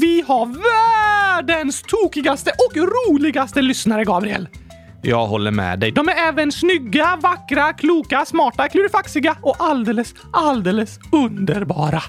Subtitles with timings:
[0.00, 4.48] Vi har världens tokigaste och roligaste lyssnare, Gabriel.
[5.02, 5.90] Jag håller med dig.
[5.92, 12.02] De är även snygga, vackra, kloka, smarta, klurifaxiga och alldeles, alldeles underbara.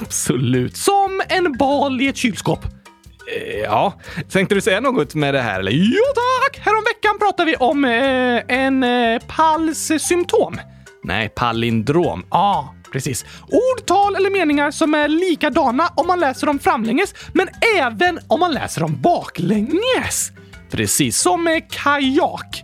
[0.00, 0.76] Absolut.
[0.76, 2.64] Som en bal i ett kylskåp.
[2.64, 3.92] Eh, Ja,
[4.30, 5.72] tänkte du säga något med det här eller?
[5.72, 6.58] Jo tack!
[6.64, 10.60] Häromveckan pratade vi om eh, en eh, palssymptom.
[11.04, 12.24] Nej, palindrom.
[12.30, 13.24] Ja, precis.
[13.42, 17.48] Ordtal eller meningar som är likadana om man läser dem framlänges, men
[17.78, 20.32] även om man läser dem baklänges.
[20.70, 22.62] Precis som med kajak.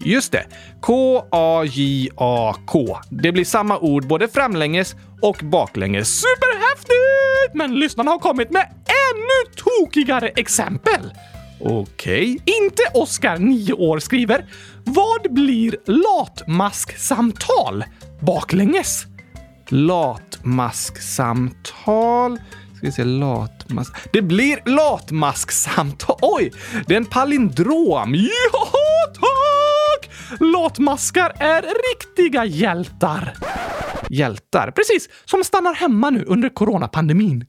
[0.00, 0.46] Just det.
[0.80, 2.18] K-A-J-A-K.
[3.10, 6.20] Det blir samma ord både framlänges och baklänges.
[6.20, 7.54] Superhäftigt!
[7.54, 8.62] Men lyssnarna har kommit med
[9.12, 11.12] ännu tokigare exempel.
[11.60, 12.38] Okej.
[12.44, 14.46] Inte Oskar, 9 år, skriver
[14.84, 17.84] Vad blir latmasksamtal
[18.20, 19.06] baklänges?
[19.74, 22.38] Latmasksamtal...
[22.76, 23.96] Ska vi se, latmask...
[24.12, 26.18] Det blir latmasksamtal!
[26.22, 26.52] Oj!
[26.86, 28.14] Det är en palindrom!
[28.14, 28.68] Ja,
[29.14, 30.10] tack!
[30.40, 33.34] Latmaskar är riktiga hjältar.
[34.10, 34.70] Hjältar?
[34.70, 37.46] Precis, som stannar hemma nu under coronapandemin.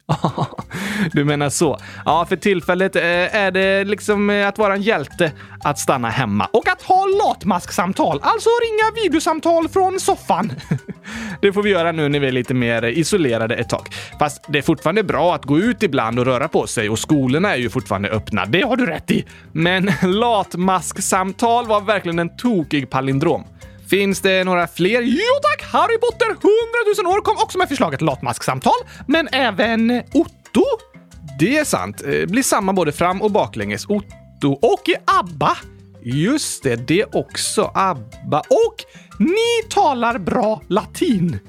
[1.14, 1.80] du menar så.
[2.06, 5.32] Ja, för tillfället eh, är det liksom eh, att vara en hjälte
[5.64, 10.52] att stanna hemma och att ha latmasksamtal, alltså ringa videosamtal från soffan.
[11.42, 13.88] det får vi göra nu när vi är lite mer isolerade ett tag.
[14.20, 17.54] Fast det är fortfarande bra att gå ut ibland och röra på sig och skolorna
[17.54, 18.46] är ju fortfarande öppna.
[18.46, 19.26] Det har du rätt i.
[19.52, 23.44] Men latmasksamtal var verkligen en tokig palindrom.
[23.90, 25.02] Finns det några fler?
[25.02, 25.66] Jo tack!
[25.72, 26.40] Harry Potter 100
[27.04, 28.74] 000 år kom också med förslaget latmasksamtal,
[29.08, 30.64] men även Otto.
[31.40, 32.02] Det är sant.
[32.06, 33.86] Eh, blir samma både fram och baklänges.
[33.86, 35.58] Otto och ABBA.
[36.04, 37.72] Just det, det också.
[37.74, 38.40] ABBA.
[38.40, 38.76] Och
[39.20, 41.40] ni talar bra latin.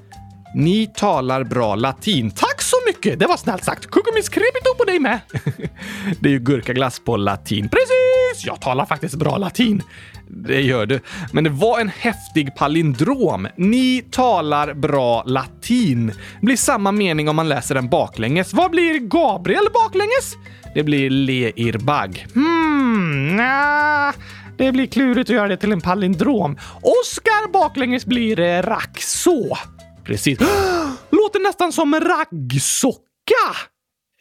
[0.55, 2.31] Ni talar bra latin.
[2.31, 3.19] Tack så mycket!
[3.19, 3.87] Det var snällt sagt.
[3.91, 5.21] Kukumis crepito på dig med.
[6.21, 7.69] det är ju gurkaglass på latin.
[7.69, 8.47] Precis!
[8.47, 9.83] Jag talar faktiskt bra latin.
[10.29, 11.01] Det gör du.
[11.33, 13.49] Men det var en häftig palindrom.
[13.57, 16.07] Ni talar bra latin.
[16.41, 18.55] Det blir samma mening om man läser den baklänges.
[18.55, 20.35] Vad blir Gabriel baklänges?
[20.75, 22.27] Det blir leirbag.
[22.35, 24.13] Hmm, nja.
[24.59, 26.59] Det blir klurigt att göra det till en palindrom.
[26.83, 29.57] Oskar baklänges blir eh, raxå.
[30.05, 30.41] Precis.
[31.11, 33.01] Låter nästan som raggsocka.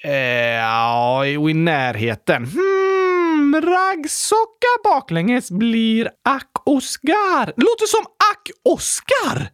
[0.03, 2.45] Eh, ja, och i närheten.
[2.45, 7.53] Hmm, raggsocka baklänges blir ack-Oskar.
[7.57, 9.49] Låter som ack-Oskar.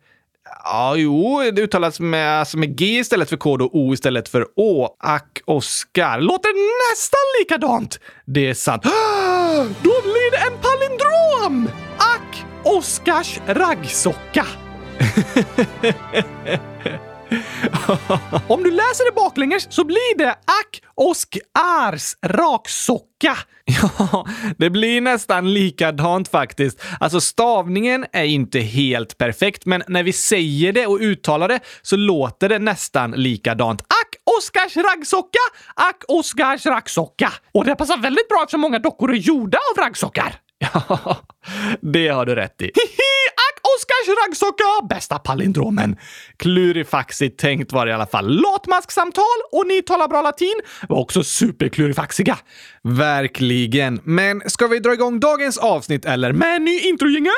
[0.64, 4.48] Ja, jo, det uttalas med, alltså med G istället för K och O istället för
[4.56, 4.96] Å.
[5.00, 6.20] Ack, Oskar.
[6.22, 6.50] Låter
[6.92, 8.00] nästan likadant.
[8.26, 8.84] Det är sant.
[9.84, 11.70] Då blir det en palindrom!
[11.98, 14.46] Ack, Oskars raggsocka.
[18.48, 23.38] Om du läser det baklänges så blir det ack Oskars raksocka.
[23.82, 24.26] Ja,
[24.58, 26.82] det blir nästan likadant faktiskt.
[27.00, 31.96] Alltså stavningen är inte helt perfekt, men när vi säger det och uttalar det så
[31.96, 33.82] låter det nästan likadant.
[33.82, 35.40] Ack Oskars raggsocka!
[35.76, 37.34] Ack Oskars raggsocka!
[37.54, 40.36] Och det passar väldigt bra eftersom många dockor är gjorda av raggsockar.
[40.74, 41.18] Ja,
[41.82, 42.66] det har du rätt i.
[42.66, 43.31] Hihi!
[43.78, 44.88] Oskars raggsocka!
[44.90, 45.98] Bästa palindromen.
[46.38, 48.42] Klurifaxigt tänkt var det i alla fall.
[48.42, 52.38] Latmasksamtal och ni talar bra latin var också superklurifaxiga.
[52.84, 54.00] Verkligen.
[54.04, 57.32] Men ska vi dra igång dagens avsnitt eller med en ny introjingel?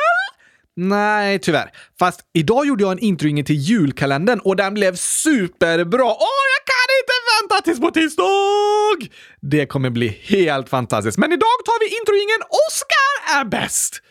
[0.75, 1.72] Nej, tyvärr.
[1.99, 6.05] Fast idag gjorde jag en introjingel till julkalendern och den blev superbra.
[6.05, 9.09] Åh, jag kan inte vänta tills på tisdag!
[9.41, 11.17] Det kommer bli helt fantastiskt.
[11.17, 14.03] Men idag tar vi introjingeln Oskar är bäst!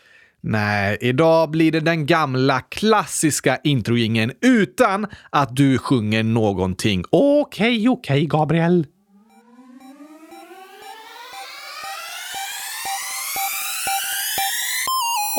[0.45, 7.03] Nej, idag blir det den gamla klassiska introjingeln utan att du sjunger någonting.
[7.11, 8.87] Okej, okej, Gabriel.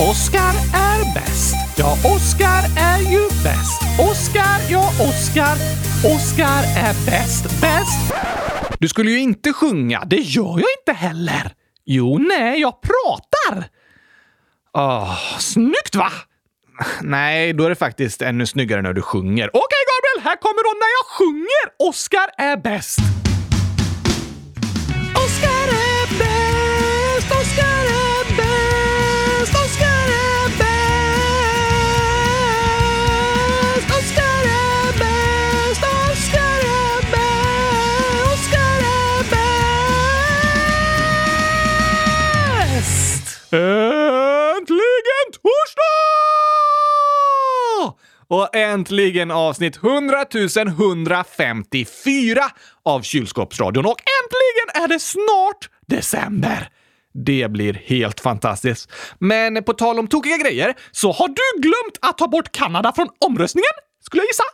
[0.00, 1.54] Oskar är bäst.
[1.78, 3.82] Ja, Oskar är ju bäst.
[4.10, 5.56] Oskar, ja, Oskar.
[6.14, 7.60] Oskar är bäst.
[7.60, 8.14] Bäst.
[8.78, 10.04] Du skulle ju inte sjunga.
[10.06, 11.52] Det gör jag inte heller.
[11.84, 13.73] Jo, nej, jag pratar.
[14.74, 16.12] Oh, snyggt va?
[17.02, 19.50] Nej, då är det faktiskt ännu snyggare när du sjunger.
[19.52, 22.98] Okej, Gabriel, här kommer då när jag sjunger Oscar är bäst.
[25.16, 31.10] Oscar är bäst, Oscar är bäst, Oscar är bäst,
[33.98, 35.82] Oscar är bäst, Oscar är bäst,
[36.12, 38.24] Oscar är bäst.
[38.32, 39.22] Oskar är
[42.74, 43.93] bäst!
[48.34, 50.24] Och äntligen avsnitt 100
[50.66, 52.40] 154
[52.84, 53.86] av Kylskåpsradion.
[53.86, 56.68] Och äntligen är det snart december!
[57.24, 58.92] Det blir helt fantastiskt.
[59.18, 63.08] Men på tal om tokiga grejer så har du glömt att ta bort Kanada från
[63.26, 63.74] omröstningen,
[64.06, 64.44] skulle jag gissa?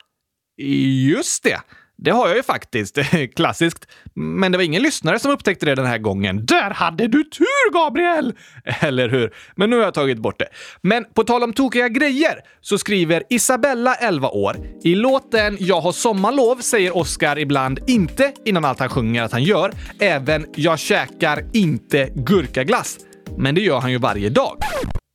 [1.10, 1.60] Just det.
[2.02, 2.98] Det har jag ju faktiskt.
[3.36, 3.86] Klassiskt.
[4.14, 6.46] Men det var ingen lyssnare som upptäckte det den här gången.
[6.46, 8.34] Där hade du tur, Gabriel!
[8.80, 9.34] Eller hur?
[9.56, 10.48] Men nu har jag tagit bort det.
[10.82, 14.56] Men på tal om tokiga grejer så skriver Isabella, 11 år.
[14.82, 19.44] I låten “Jag har sommarlov” säger Oscar ibland inte innan allt han sjunger att han
[19.44, 19.72] gör.
[20.00, 22.98] Även “Jag käkar inte gurkaglass”.
[23.36, 24.56] Men det gör han ju varje dag.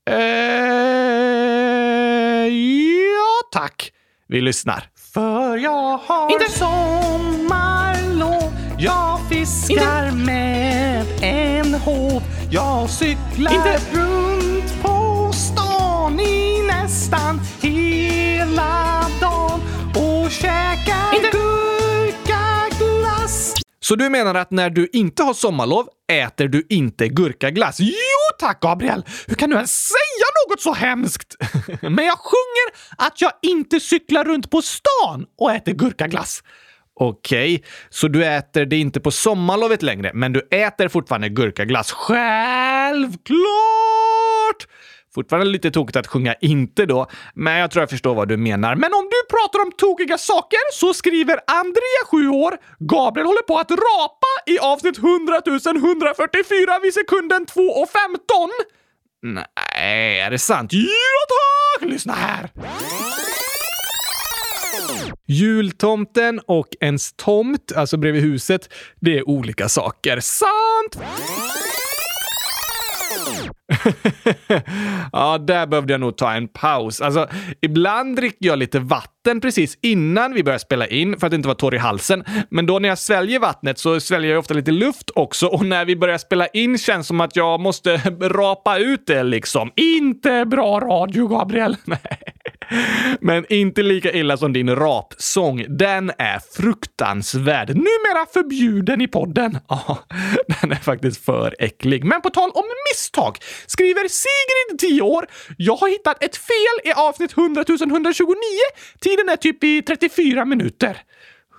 [0.10, 0.16] Eh,
[2.48, 3.92] ja, tack.
[4.28, 4.95] Vi lyssnar.
[5.16, 6.52] För jag har Inte.
[6.52, 13.80] sommarlov Jag fiskar med en håv Jag cyklar Inte.
[13.94, 19.62] runt på stan i nästan hela dagen
[19.96, 21.38] och käkar Inte.
[22.36, 23.54] gurkaglass.
[23.80, 27.78] Så du menar att när du inte har sommarlov äter du inte gurkaglass?
[27.80, 27.94] Jo
[28.40, 29.06] tack Gabriel!
[29.28, 29.96] Hur kan du ens säga
[30.50, 31.36] något så hemskt?
[31.82, 36.44] Men jag sjunger att jag inte cyklar runt på stan och äter gurkaglass.
[37.00, 41.92] Okej, så du äter det inte på sommarlovet längre, men du äter fortfarande gurkaglass?
[41.92, 43.36] Självklart!
[45.16, 48.76] Fortfarande lite tokigt att sjunga inte då, men jag tror jag förstår vad du menar.
[48.76, 53.58] Men om du pratar om tokiga saker så skriver Andrea, 7 år, Gabriel håller på
[53.58, 58.50] att rapa i avsnitt 100 144 vid sekunden 2 och 15.
[59.34, 60.74] Nej, är det sant?
[60.74, 60.88] Ja
[61.80, 61.90] tack!
[61.90, 62.50] Lyssna här!
[65.28, 68.70] Jultomten och ens tomt, alltså bredvid huset,
[69.00, 70.20] det är olika saker.
[70.20, 70.98] Sant!
[75.12, 77.02] ja, där behövde jag nog ta en paus.
[77.02, 77.28] Alltså,
[77.62, 81.58] ibland dricker jag lite vatten precis innan vi börjar spela in för att inte vara
[81.58, 82.24] torr i halsen.
[82.50, 85.86] Men då när jag sväljer vattnet så sväljer jag ofta lite luft också och när
[85.86, 89.72] vi börjar spela in känns det som att jag måste rapa ut det liksom.
[89.76, 91.78] Inte bra radio, Gabriel.
[91.86, 92.36] Nej.
[93.22, 95.66] Men inte lika illa som din rapsång.
[95.70, 97.70] Den är fruktansvärd.
[97.70, 99.58] Numera förbjuden i podden.
[99.68, 99.98] Ja,
[100.48, 102.04] den är faktiskt för äcklig.
[102.04, 103.38] Men på tal om misstag
[103.68, 105.28] skriver Sigrid, 10 år.
[105.58, 108.36] Jag har hittat ett fel i avsnitt 100 129.
[109.00, 111.02] Tiden är typ i 34 minuter.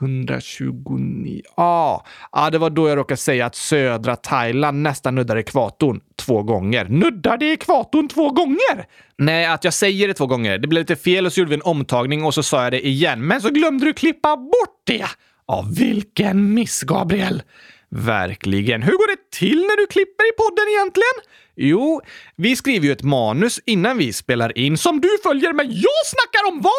[0.01, 1.43] 129.
[1.55, 2.01] Ah,
[2.31, 6.85] ah, det var då jag råkade säga att södra Thailand nästan nuddar ekvatorn två gånger.
[6.85, 8.87] Nuddar det ekvatorn två gånger?
[9.19, 10.59] Nej, att jag säger det två gånger.
[10.59, 12.87] Det blev lite fel och så gjorde vi en omtagning och så sa jag det
[12.87, 13.27] igen.
[13.27, 15.07] Men så glömde du klippa bort det!
[15.49, 17.43] Ja, vilken miss, Gabriel!
[17.91, 18.83] Verkligen.
[18.83, 21.17] Hur går det till när du klipper i podden egentligen?
[21.57, 22.01] Jo,
[22.37, 26.49] vi skriver ju ett manus innan vi spelar in som du följer, men jag snackar
[26.49, 26.73] om vad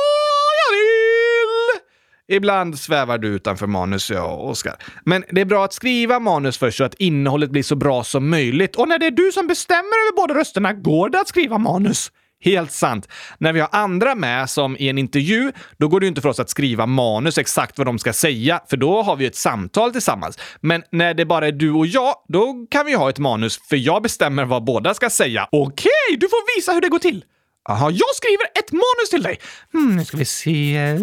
[0.63, 1.81] jag vill!
[2.29, 4.75] Ibland svävar du utanför manus, jag och Oskar.
[5.05, 8.29] Men det är bra att skriva manus först så att innehållet blir så bra som
[8.29, 8.75] möjligt.
[8.75, 12.11] Och när det är du som bestämmer över båda rösterna går det att skriva manus.
[12.39, 13.07] Helt sant.
[13.37, 16.29] När vi har andra med, som i en intervju, då går det ju inte för
[16.29, 19.91] oss att skriva manus exakt vad de ska säga, för då har vi ett samtal
[19.91, 20.39] tillsammans.
[20.61, 23.75] Men när det bara är du och jag, då kan vi ha ett manus, för
[23.75, 25.47] jag bestämmer vad båda ska säga.
[25.51, 27.23] Okej, du får visa hur det går till!
[27.69, 29.39] Jaha, jag skriver ett manus till dig.
[29.73, 30.97] Mm, nu ska vi se.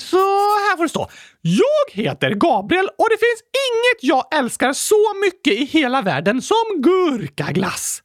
[0.00, 1.10] Så här får det stå.
[1.40, 6.64] Jag heter Gabriel och det finns inget jag älskar så mycket i hela världen som
[6.76, 8.01] gurkaglass.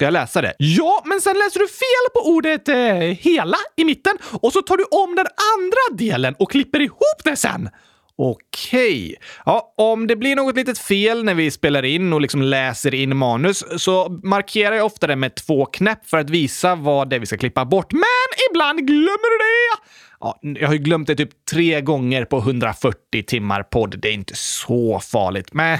[0.00, 0.54] Ska jag läsa det?
[0.58, 4.76] Ja, men sen läser du fel på ordet eh, hela i mitten och så tar
[4.76, 7.68] du om den andra delen och klipper ihop det sen.
[8.16, 9.16] Okej.
[9.46, 13.16] Ja, om det blir något litet fel när vi spelar in och liksom läser in
[13.16, 17.20] manus så markerar jag ofta det med två knäpp för att visa vad det är
[17.20, 17.92] vi ska klippa bort.
[17.92, 19.82] Men ibland glömmer du det!
[20.20, 23.98] Ja, jag har ju glömt det typ tre gånger på 140 timmar podd.
[23.98, 25.78] Det är inte så farligt, men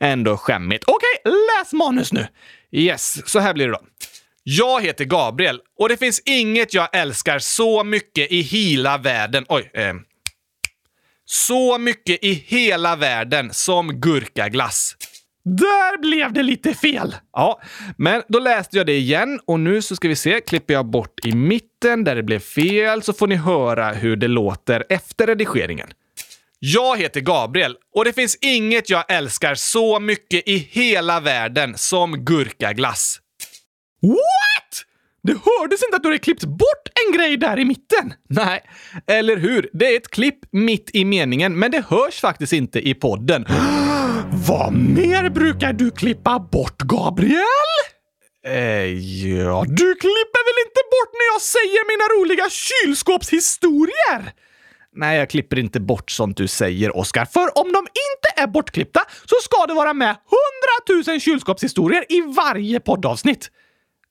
[0.00, 0.84] ändå skämmigt.
[0.86, 2.26] Okej, läs manus nu!
[2.70, 3.80] Yes, så här blir det då.
[4.42, 9.44] Jag heter Gabriel och det finns inget jag älskar så mycket i hela världen.
[9.48, 9.94] Oj, eh,
[11.24, 14.96] så mycket i hela världen som gurkaglass.
[15.46, 17.16] Där blev det lite fel!
[17.32, 17.60] Ja,
[17.98, 21.26] men då läste jag det igen och nu så ska vi se, klipper jag bort
[21.26, 25.88] i mitten där det blev fel så får ni höra hur det låter efter redigeringen.
[26.58, 32.24] Jag heter Gabriel och det finns inget jag älskar så mycket i hela världen som
[32.24, 33.20] gurkaglass.
[34.02, 34.82] What?
[35.22, 38.14] Det hördes inte att du hade klippt bort en grej där i mitten.
[38.28, 38.60] Nej,
[39.06, 39.70] eller hur?
[39.72, 43.46] Det är ett klipp mitt i meningen, men det hörs faktiskt inte i podden.
[44.32, 47.42] Vad mer brukar du klippa bort, Gabriel?
[48.46, 48.54] Eh,
[49.28, 54.32] ja, du klipper väl inte bort när jag säger mina roliga kylskåpshistorier!
[54.96, 57.24] Nej, jag klipper inte bort sånt du säger, Oskar.
[57.24, 62.80] För om de inte är bortklippta så ska det vara med hundratusen kylskåpshistorier i varje
[62.80, 63.50] poddavsnitt.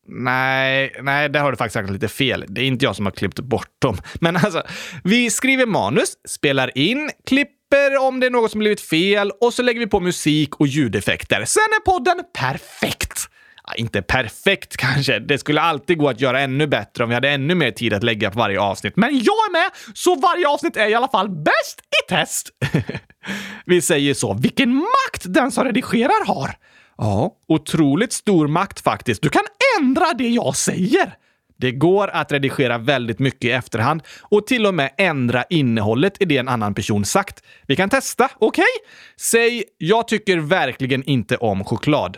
[0.08, 2.46] Nej, nej, där har du faktiskt sagt lite fel.
[2.48, 3.98] Det är inte jag som har klippt bort dem.
[4.22, 4.64] Men alltså,
[5.04, 7.55] vi skriver manus, spelar in, klipper
[8.00, 11.46] om det är något som blivit fel och så lägger vi på musik och ljudeffekter.
[11.46, 13.30] Sen är podden perfekt!
[13.68, 15.20] Ja, inte perfekt kanske.
[15.20, 18.04] Det skulle alltid gå att göra ännu bättre om vi hade ännu mer tid att
[18.04, 18.94] lägga på varje avsnitt.
[18.96, 22.50] Men jag är med, så varje avsnitt är i alla fall bäst i test!
[23.66, 24.34] vi säger så.
[24.34, 26.56] Vilken makt den som redigerar har!
[26.98, 29.22] Ja, otroligt stor makt faktiskt.
[29.22, 29.44] Du kan
[29.80, 31.16] ändra det jag säger!
[31.58, 36.26] Det går att redigera väldigt mycket i efterhand och till och med ändra innehållet i
[36.26, 37.44] det en annan person sagt.
[37.68, 38.48] Vi kan testa, okej?
[38.48, 38.92] Okay?
[39.20, 42.18] Säg “Jag tycker verkligen inte om choklad”.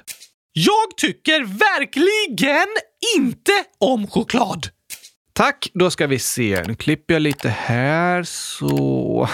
[0.53, 2.67] Jag tycker verkligen
[3.17, 4.67] inte om choklad!
[5.33, 6.63] Tack, då ska vi se.
[6.67, 9.29] Nu klipper jag lite här, så...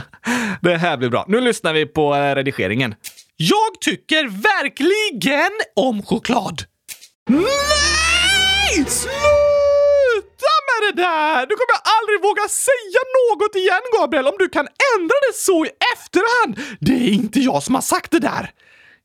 [0.62, 1.24] det här blir bra.
[1.28, 2.94] Nu lyssnar vi på eh, redigeringen.
[3.36, 6.62] Jag tycker verkligen om choklad!
[7.28, 8.84] Nej!
[8.86, 9.43] Sluta
[10.76, 11.46] är det där!
[11.46, 14.66] Du kommer aldrig våga säga något igen, Gabriel, om du kan
[14.96, 16.78] ändra det så i efterhand.
[16.80, 18.50] Det är inte jag som har sagt det där.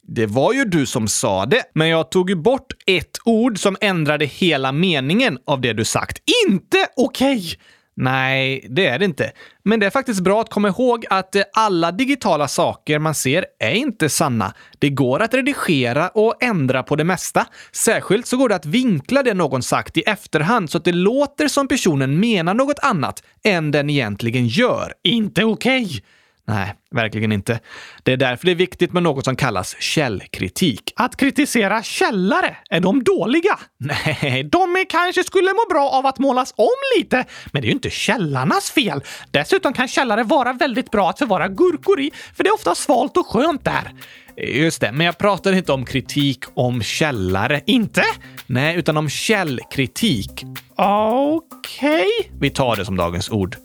[0.07, 3.77] Det var ju du som sa det, men jag tog ju bort ett ord som
[3.81, 6.17] ändrade hela meningen av det du sagt.
[6.45, 7.38] Inte okej!
[7.38, 7.55] Okay.
[8.01, 9.32] Nej, det är det inte.
[9.63, 13.46] Men det är faktiskt bra att komma ihåg att eh, alla digitala saker man ser
[13.60, 14.53] är inte sanna.
[14.79, 17.48] Det går att redigera och ändra på det mesta.
[17.72, 21.48] Särskilt så går det att vinkla det någon sagt i efterhand så att det låter
[21.48, 24.94] som personen menar något annat än den egentligen gör.
[25.03, 25.86] Inte okej!
[25.86, 26.01] Okay.
[26.50, 27.60] Nej, verkligen inte.
[28.03, 30.94] Det är därför det är viktigt med något som kallas källkritik.
[30.96, 33.60] Att kritisera källare, är de dåliga?
[33.77, 37.74] Nej, de kanske skulle må bra av att målas om lite, men det är ju
[37.74, 39.01] inte källarnas fel.
[39.32, 43.18] Dessutom kan källare vara väldigt bra att förvara gurkor i, för det är ofta svalt
[43.18, 43.94] och skönt där.
[44.38, 47.62] Just det, men jag pratar inte om kritik om källare.
[47.65, 48.03] Inte?
[48.46, 50.46] Nej, utan om källkritik.
[50.75, 51.91] Okej.
[51.91, 52.06] Okay.
[52.39, 53.58] Vi tar det som dagens ord.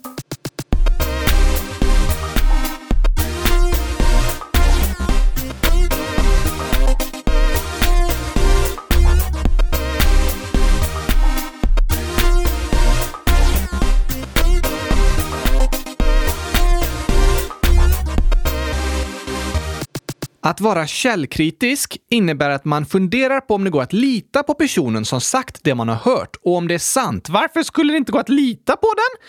[20.47, 25.05] Att vara källkritisk innebär att man funderar på om det går att lita på personen
[25.05, 27.29] som sagt det man har hört och om det är sant.
[27.29, 29.27] Varför skulle det inte gå att lita på den?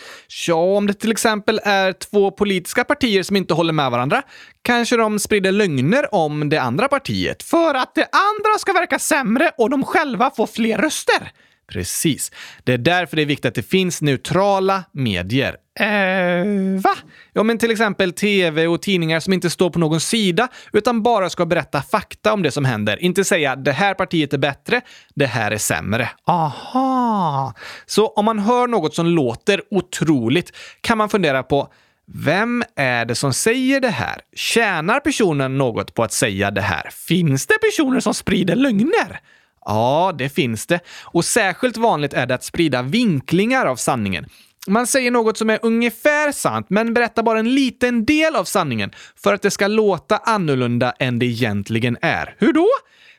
[0.47, 4.21] Ja, om det till exempel är två politiska partier som inte håller med varandra
[4.61, 9.51] kanske de sprider lögner om det andra partiet för att det andra ska verka sämre
[9.57, 11.31] och de själva får fler röster.
[11.67, 12.31] Precis.
[12.63, 15.57] Det är därför det är viktigt att det finns neutrala medier.
[15.79, 16.95] Eh, va?
[17.33, 21.29] Ja, men till exempel tv och tidningar som inte står på någon sida utan bara
[21.29, 23.03] ska berätta fakta om det som händer.
[23.03, 24.81] Inte säga det här partiet är bättre,
[25.15, 26.09] det här är sämre.
[26.25, 27.53] Aha!
[27.85, 31.69] Så om man hör något som låter otroligt kan man fundera på
[32.07, 34.21] vem är det som säger det här?
[34.35, 36.89] Tjänar personen något på att säga det här?
[36.91, 39.19] Finns det personer som sprider lögner?
[39.65, 40.79] Ja, det finns det.
[41.03, 44.25] Och särskilt vanligt är det att sprida vinklingar av sanningen.
[44.67, 48.91] Man säger något som är ungefär sant, men berättar bara en liten del av sanningen
[49.23, 52.35] för att det ska låta annorlunda än det egentligen är.
[52.37, 52.67] Hur då?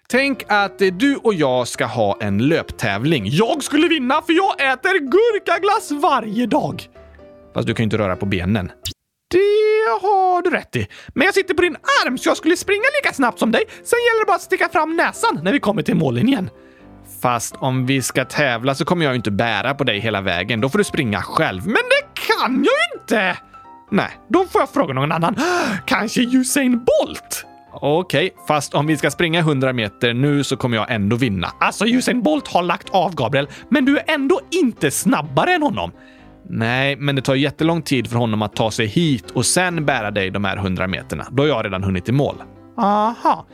[0.08, 3.26] Tänk att du och jag ska ha en löptävling.
[3.26, 6.88] Jag skulle vinna för jag äter gurkaglass varje dag!
[7.54, 8.70] Fast du kan ju inte röra på benen.
[9.30, 10.86] Det har du rätt i.
[11.14, 13.64] Men jag sitter på din arm så jag skulle springa lika snabbt som dig.
[13.68, 16.50] Sen gäller det bara att sticka fram näsan när vi kommer till mållinjen.
[17.22, 20.60] Fast om vi ska tävla så kommer jag ju inte bära på dig hela vägen.
[20.60, 21.66] Då får du springa själv.
[21.66, 23.36] Men det kan jag ju inte!
[23.90, 25.36] Nej, då får jag fråga någon annan.
[25.86, 27.46] Kanske Usain Bolt?
[27.72, 31.52] Okej, okay, fast om vi ska springa 100 meter nu så kommer jag ändå vinna.
[31.60, 35.92] Alltså, Usain Bolt har lagt av, Gabriel, men du är ändå inte snabbare än honom.
[36.48, 40.10] Nej, men det tar jättelång tid för honom att ta sig hit och sen bära
[40.10, 41.26] dig de här 100 meterna.
[41.30, 42.42] Då har jag redan hunnit i mål.
[42.76, 43.46] Aha.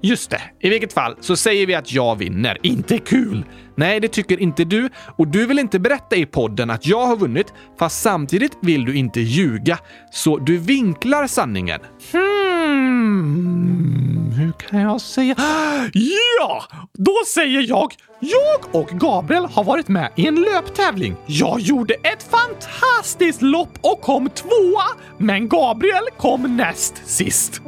[0.00, 0.40] Just det.
[0.60, 2.58] I vilket fall så säger vi att jag vinner.
[2.62, 3.44] Inte kul!
[3.76, 7.16] Nej, det tycker inte du och du vill inte berätta i podden att jag har
[7.16, 9.78] vunnit, fast samtidigt vill du inte ljuga.
[10.10, 11.80] Så du vinklar sanningen.
[12.68, 15.34] Hmm, hur kan jag säga?
[15.92, 16.64] Ja!
[16.92, 21.16] Då säger jag jag och Gabriel har varit med i en löptävling.
[21.26, 24.84] Jag gjorde ett fantastiskt lopp och kom tvåa,
[25.18, 27.62] men Gabriel kom näst sist.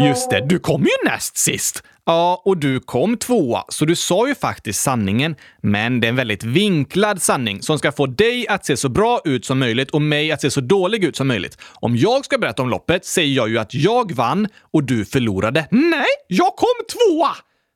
[0.00, 1.82] Just det, du kom ju näst sist.
[2.10, 5.36] Ja, och du kom tvåa, så du sa ju faktiskt sanningen.
[5.62, 9.20] Men det är en väldigt vinklad sanning som ska få dig att se så bra
[9.24, 11.58] ut som möjligt och mig att se så dålig ut som möjligt.
[11.74, 15.68] Om jag ska berätta om loppet säger jag ju att jag vann och du förlorade.
[15.70, 17.30] Nej, jag kom tvåa!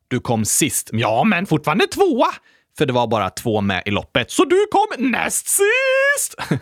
[0.08, 0.90] Du kom sist.
[0.92, 2.28] Ja, men fortfarande tvåa!
[2.78, 6.36] För det var bara två med i loppet, så du kom näst sist!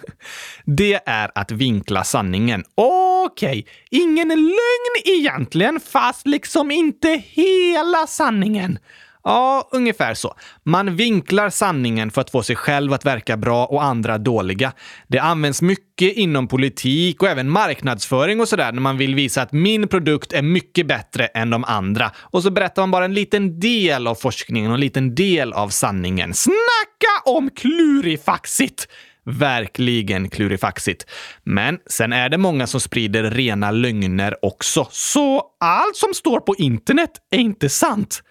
[0.64, 2.64] det är att vinkla sanningen.
[2.74, 3.64] Okej, okay.
[3.90, 8.78] ingen lögn egentligen, fast liksom inte hela sanningen.
[9.24, 10.34] Ja, ungefär så.
[10.62, 14.72] Man vinklar sanningen för att få sig själv att verka bra och andra dåliga.
[15.08, 19.52] Det används mycket inom politik och även marknadsföring och sådär när man vill visa att
[19.52, 22.10] min produkt är mycket bättre än de andra.
[22.16, 25.68] Och så berättar man bara en liten del av forskningen och en liten del av
[25.68, 26.34] sanningen.
[26.34, 28.88] Snacka om klurifaxigt!
[29.24, 31.06] Verkligen klurifaxigt.
[31.44, 34.88] Men sen är det många som sprider rena lögner också.
[34.90, 38.22] Så allt som står på internet är inte sant.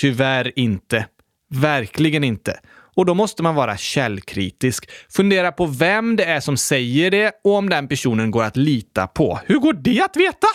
[0.00, 1.06] Tyvärr inte.
[1.50, 2.60] Verkligen inte.
[2.94, 4.90] Och då måste man vara källkritisk.
[5.10, 9.06] Fundera på vem det är som säger det och om den personen går att lita
[9.06, 9.40] på.
[9.46, 10.46] Hur går det att veta?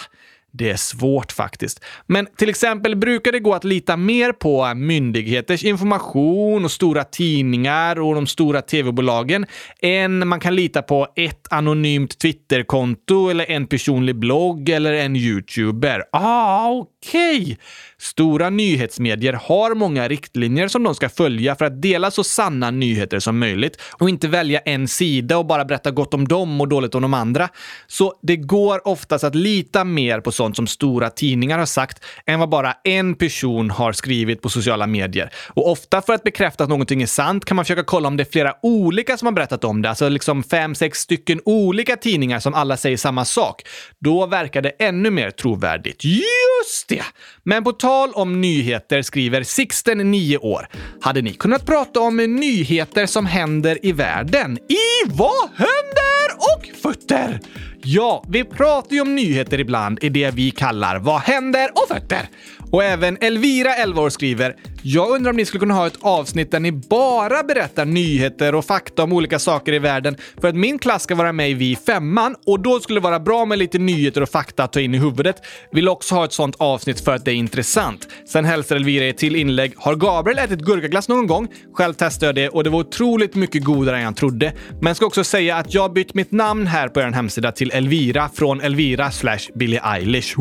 [0.51, 1.83] Det är svårt faktiskt.
[2.05, 7.99] Men till exempel brukar det gå att lita mer på myndigheters information och stora tidningar
[7.99, 9.45] och de stora tv-bolagen
[9.81, 16.03] än man kan lita på ett anonymt Twitterkonto eller en personlig blogg eller en youtuber.
[16.11, 16.96] Ah, okej!
[17.07, 17.55] Okay.
[17.99, 23.19] Stora nyhetsmedier har många riktlinjer som de ska följa för att dela så sanna nyheter
[23.19, 26.95] som möjligt och inte välja en sida och bara berätta gott om dem och dåligt
[26.95, 27.49] om de andra.
[27.87, 32.39] Så det går oftast att lita mer på sånt som stora tidningar har sagt än
[32.39, 35.29] vad bara en person har skrivit på sociala medier.
[35.49, 38.23] Och ofta för att bekräfta att någonting är sant kan man försöka kolla om det
[38.23, 42.39] är flera olika som har berättat om det, alltså liksom fem, sex stycken olika tidningar
[42.39, 43.61] som alla säger samma sak.
[43.99, 46.03] Då verkar det ännu mer trovärdigt.
[46.05, 46.96] Just det!
[47.43, 50.67] Men på tal om nyheter skriver Sixten, 9 år.
[51.01, 54.57] Hade ni kunnat prata om nyheter som händer i världen?
[54.57, 57.39] I vad händer och fötter?
[57.83, 62.29] Ja, vi pratar ju om nyheter ibland i det vi kallar Vad händer och fötter.
[62.71, 66.51] Och även Elvira, 11 år, skriver “Jag undrar om ni skulle kunna ha ett avsnitt
[66.51, 70.79] där ni bara berättar nyheter och fakta om olika saker i världen för att min
[70.79, 73.79] klass ska vara med i Vi femman och då skulle det vara bra med lite
[73.79, 75.35] nyheter och fakta att ta in i huvudet.
[75.71, 78.07] Vill också ha ett sånt avsnitt för att det är intressant.
[78.27, 79.73] Sen hälsar Elvira ett till inlägg.
[79.77, 81.47] Har Gabriel ätit gurkaglass någon gång?
[81.73, 84.53] Själv testade jag det och det var otroligt mycket godare än jag trodde.
[84.81, 88.29] Men ska också säga att jag bytt mitt namn här på er hemsida till Elvira
[88.33, 90.35] från Elvira slash Billie Eilish.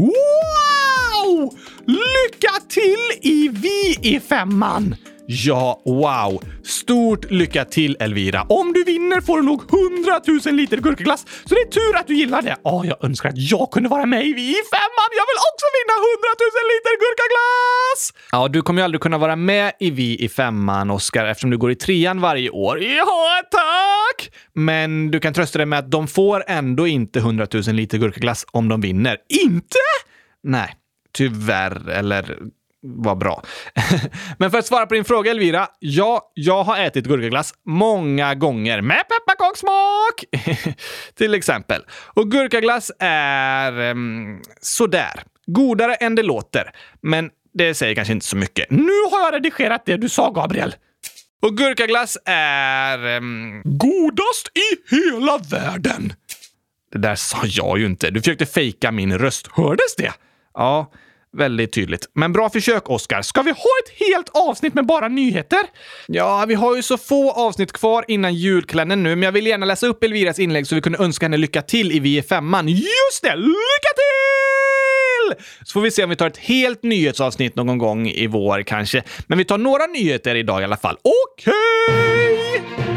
[1.26, 1.54] Wow!
[1.86, 4.96] Lycka till i Vi i femman!
[5.26, 6.42] Ja, wow!
[6.64, 8.42] Stort lycka till Elvira!
[8.42, 9.62] Om du vinner får du nog
[10.06, 12.56] 100 000 liter gurkaglass, så det är tur att du gillar det.
[12.64, 15.10] Ja, oh, jag önskar att jag kunde vara med i Vi i femman!
[15.20, 18.12] Jag vill också vinna 100 000 liter gurkaglass!
[18.32, 21.58] Ja, du kommer ju aldrig kunna vara med i Vi i femman, Oskar, eftersom du
[21.58, 22.82] går i trean varje år.
[22.82, 24.34] Ja, tack!
[24.54, 28.46] Men du kan trösta dig med att de får ändå inte 100 000 liter gurkaglass
[28.50, 29.16] om de vinner.
[29.44, 29.78] Inte?
[30.42, 30.74] Nej.
[31.16, 32.38] Tyvärr, eller
[32.82, 33.42] vad bra.
[34.38, 35.68] Men för att svara på din fråga Elvira.
[35.78, 40.24] Ja, jag har ätit gurkaglass många gånger med pepparkakssmak.
[41.14, 41.82] Till exempel.
[41.90, 45.22] Och gurkaglass är um, sådär.
[45.46, 46.72] Godare än det låter.
[47.00, 48.70] Men det säger kanske inte så mycket.
[48.70, 50.74] Nu har jag redigerat det du sa, Gabriel.
[51.42, 53.16] Och gurkaglass är...
[53.16, 56.12] Um, godast i hela världen.
[56.92, 58.10] Det där sa jag ju inte.
[58.10, 59.48] Du försökte fejka min röst.
[59.52, 60.12] Hördes det?
[60.54, 60.92] Ja,
[61.32, 62.08] Väldigt tydligt.
[62.12, 63.22] Men bra försök, Oscar.
[63.22, 65.60] Ska vi ha ett helt avsnitt med bara nyheter?
[66.06, 69.66] Ja, vi har ju så få avsnitt kvar innan julkalendern nu, men jag vill gärna
[69.66, 72.68] läsa upp Elviras inlägg så vi kunde önska henne lycka till i Vi är femman.
[72.68, 73.36] Just det!
[73.36, 75.44] Lycka till!
[75.64, 79.02] Så får vi se om vi tar ett helt nyhetsavsnitt någon gång i vår kanske.
[79.26, 80.96] Men vi tar några nyheter idag i alla fall.
[81.02, 81.52] Okej!
[82.78, 82.95] Okay!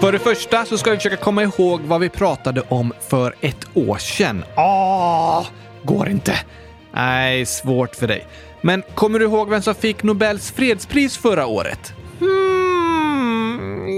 [0.00, 3.66] För det första så ska vi försöka komma ihåg vad vi pratade om för ett
[3.74, 4.44] år sedan.
[4.56, 5.44] Ah,
[5.82, 6.38] går inte.
[6.94, 8.26] Nej, svårt för dig.
[8.60, 11.92] Men kommer du ihåg vem som fick Nobels fredspris förra året?
[12.18, 13.88] Hmm,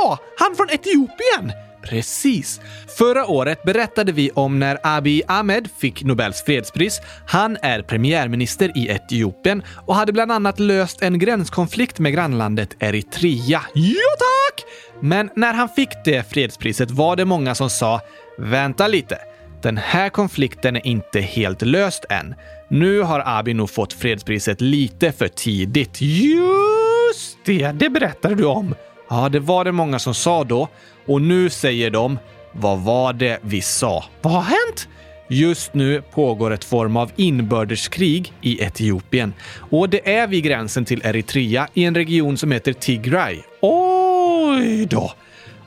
[0.00, 1.63] ja, han från Etiopien!
[1.84, 2.60] Precis.
[2.98, 7.00] Förra året berättade vi om när Abiy Ahmed fick Nobels fredspris.
[7.26, 13.60] Han är premiärminister i Etiopien och hade bland annat löst en gränskonflikt med grannlandet Eritrea.
[13.74, 14.64] Ja tack!
[15.00, 18.00] Men när han fick det fredspriset var det många som sa
[18.38, 19.18] “Vänta lite.
[19.62, 22.34] den här konflikten är inte helt löst än.
[22.68, 26.00] Nu har Abiy nog fått fredspriset lite för tidigt.
[26.00, 28.74] Just det, det berättade du om.
[29.10, 30.68] Ja, det var det många som sa då.
[31.06, 32.18] Och nu säger de,
[32.52, 34.04] vad var det vi sa?
[34.22, 34.88] Vad har hänt?
[35.28, 39.32] Just nu pågår ett form av inbördeskrig i Etiopien
[39.70, 43.38] och det är vid gränsen till Eritrea i en region som heter Tigray.
[43.60, 45.12] Oj då!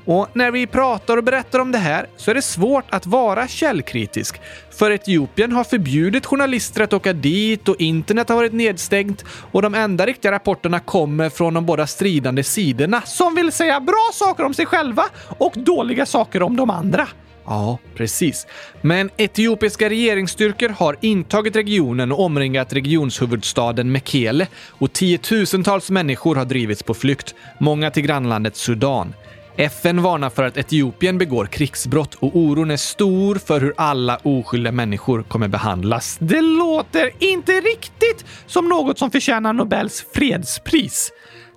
[0.08, 3.48] Och när vi pratar och berättar om det här så är det svårt att vara
[3.48, 4.42] källkritisk.
[4.72, 9.74] För Etiopien har förbjudit journalister att åka dit och internet har varit nedstängt och de
[9.74, 14.54] enda riktiga rapporterna kommer från de båda stridande sidorna som vill säga bra saker om
[14.54, 15.04] sig själva
[15.38, 17.08] och dåliga saker om de andra.
[17.46, 18.48] Ja, precis.
[18.82, 26.84] Men etiopiska regeringsstyrkor har intagit regionen och omringat regionshuvudstaden Mekele och tiotusentals människor har drivits
[26.84, 29.14] på flykt, många till grannlandet Sudan.
[29.58, 34.72] FN varnar för att Etiopien begår krigsbrott och oron är stor för hur alla oskyldiga
[34.72, 36.18] människor kommer behandlas.
[36.20, 41.12] Det låter inte riktigt som något som förtjänar Nobels fredspris.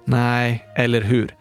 [0.05, 1.35] Nej, eller hur?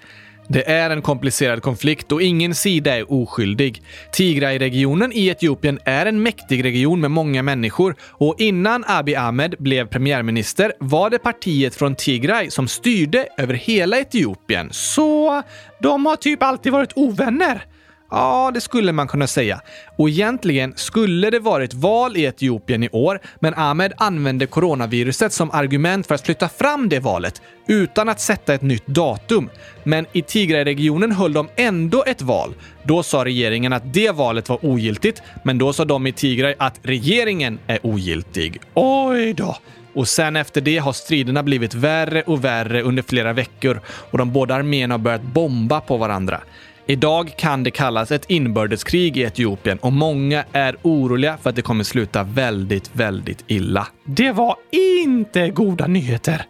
[0.51, 3.83] Det är en komplicerad konflikt och ingen sida är oskyldig.
[4.12, 9.88] Tigray-regionen i Etiopien är en mäktig region med många människor och innan Abiy Ahmed blev
[9.88, 14.69] premiärminister var det partiet från Tigray som styrde över hela Etiopien.
[14.71, 15.43] Så
[15.79, 17.65] de har typ alltid varit ovänner.
[18.12, 19.62] Ja, det skulle man kunna säga.
[19.98, 25.52] Och egentligen skulle det varit val i Etiopien i år, men Ahmed använde coronaviruset som
[25.52, 29.50] argument för att flytta fram det valet utan att sätta ett nytt datum.
[29.84, 32.54] Men i Tigray-regionen höll de ändå ett val.
[32.84, 36.80] Då sa regeringen att det valet var ogiltigt, men då sa de i Tigray att
[36.82, 38.62] regeringen är ogiltig.
[38.74, 39.58] Oj då!
[39.93, 44.34] Och sen efter det har striderna blivit värre och värre under flera veckor och de
[44.34, 46.41] båda arméerna har börjat bomba på varandra.
[46.89, 51.62] Idag kan det kallas ett inbördeskrig i Etiopien och många är oroliga för att det
[51.62, 53.88] kommer sluta väldigt, väldigt illa.
[54.06, 56.45] Det var inte goda nyheter.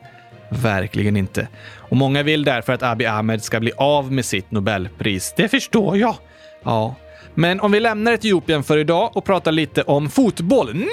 [0.51, 1.47] Verkligen inte.
[1.75, 5.33] Och många vill därför att Abiy Ahmed ska bli av med sitt Nobelpris.
[5.37, 6.15] Det förstår jag.
[6.63, 6.95] Ja,
[7.33, 10.73] men om vi lämnar Etiopien för idag och pratar lite om fotboll.
[10.73, 10.89] Nej!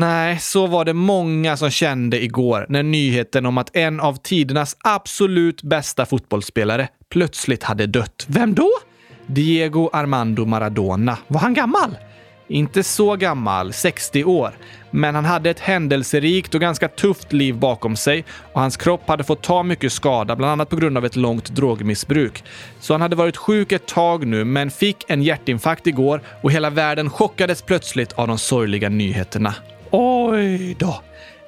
[0.00, 4.76] Nej, så var det många som kände igår när nyheten om att en av tidernas
[4.78, 8.26] absolut bästa fotbollsspelare plötsligt hade dött.
[8.28, 8.70] Vem då?
[9.26, 11.18] Diego Armando Maradona.
[11.26, 11.96] Var han gammal?
[12.48, 14.50] Inte så gammal, 60 år.
[14.90, 19.24] Men han hade ett händelserikt och ganska tufft liv bakom sig och hans kropp hade
[19.24, 22.44] fått ta mycket skada, bland annat på grund av ett långt drogmissbruk.
[22.80, 26.70] Så han hade varit sjuk ett tag nu, men fick en hjärtinfarkt igår och hela
[26.70, 29.54] världen chockades plötsligt av de sorgliga nyheterna.
[29.90, 31.00] Oj då!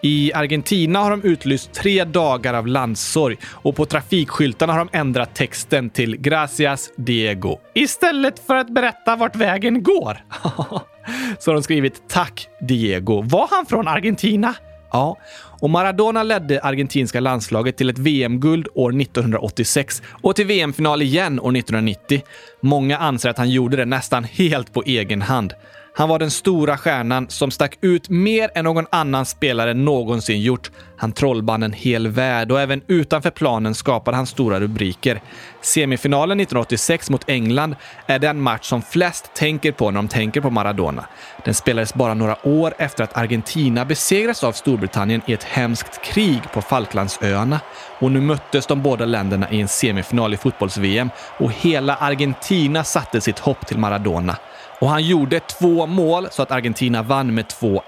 [0.05, 5.35] I Argentina har de utlyst tre dagar av landssorg och på trafikskyltarna har de ändrat
[5.35, 10.25] texten till “Gracias Diego” istället för att berätta vart vägen går.
[11.39, 13.23] Så har de skrivit “Tack Diego”.
[13.23, 14.55] Var han från Argentina?
[14.93, 15.17] Ja,
[15.61, 21.57] och Maradona ledde argentinska landslaget till ett VM-guld år 1986 och till VM-final igen år
[21.57, 22.23] 1990.
[22.61, 25.55] Många anser att han gjorde det nästan helt på egen hand.
[25.95, 30.71] Han var den stora stjärnan som stack ut mer än någon annan spelare någonsin gjort.
[30.97, 35.21] Han trollband en hel värld och även utanför planen skapade han stora rubriker.
[35.61, 37.77] Semifinalen 1986 mot England
[38.07, 41.05] är den match som flest tänker på när de tänker på Maradona.
[41.45, 46.43] Den spelades bara några år efter att Argentina besegrats av Storbritannien i ett hemskt krig
[46.53, 47.61] på Falklandsöarna.
[47.99, 53.21] Och nu möttes de båda länderna i en semifinal i fotbolls-VM och hela Argentina satte
[53.21, 54.37] sitt hopp till Maradona.
[54.83, 57.81] Och han gjorde två mål så att Argentina vann med 2-1.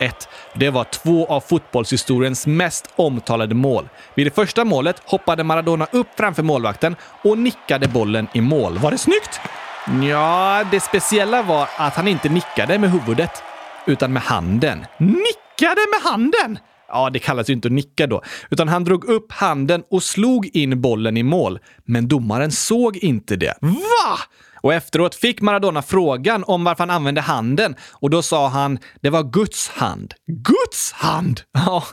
[0.54, 3.88] Det var två av fotbollshistoriens mest omtalade mål.
[4.14, 8.78] Vid det första målet hoppade Maradona upp framför målvakten och nickade bollen i mål.
[8.78, 9.40] Var det snyggt?
[10.08, 13.42] Ja, det speciella var att han inte nickade med huvudet,
[13.86, 14.86] utan med handen.
[14.98, 16.58] Nickade med handen?
[16.88, 20.46] Ja, det kallas ju inte att nicka då, utan han drog upp handen och slog
[20.46, 21.58] in bollen i mål.
[21.84, 23.54] Men domaren såg inte det.
[23.60, 24.18] Va?
[24.64, 29.10] Och efteråt fick Maradona frågan om varför han använde handen och då sa han det
[29.10, 30.14] var Guds hand.
[30.26, 31.40] Guds hand!
[31.66, 31.84] Ja,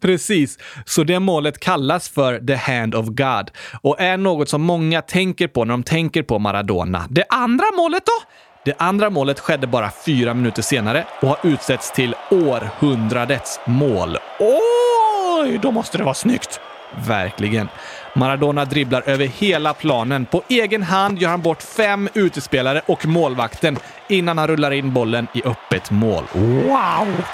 [0.00, 0.58] precis.
[0.86, 3.50] Så det målet kallas för the hand of God
[3.82, 7.06] och är något som många tänker på när de tänker på Maradona.
[7.10, 8.28] Det andra målet då?
[8.64, 14.18] Det andra målet skedde bara fyra minuter senare och har utsetts till århundradets mål.
[14.40, 16.60] Oj, då måste det vara snyggt!
[16.96, 17.68] Verkligen.
[18.14, 20.26] Maradona dribblar över hela planen.
[20.26, 25.26] På egen hand gör han bort fem utespelare och målvakten innan han rullar in bollen
[25.34, 26.24] i öppet mål.
[26.34, 27.24] Wow!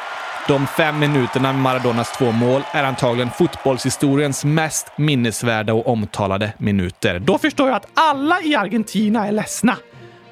[0.49, 7.19] De fem minuterna med Maradonas två mål är antagligen fotbollshistoriens mest minnesvärda och omtalade minuter.
[7.19, 9.77] Då förstår jag att alla i Argentina är ledsna.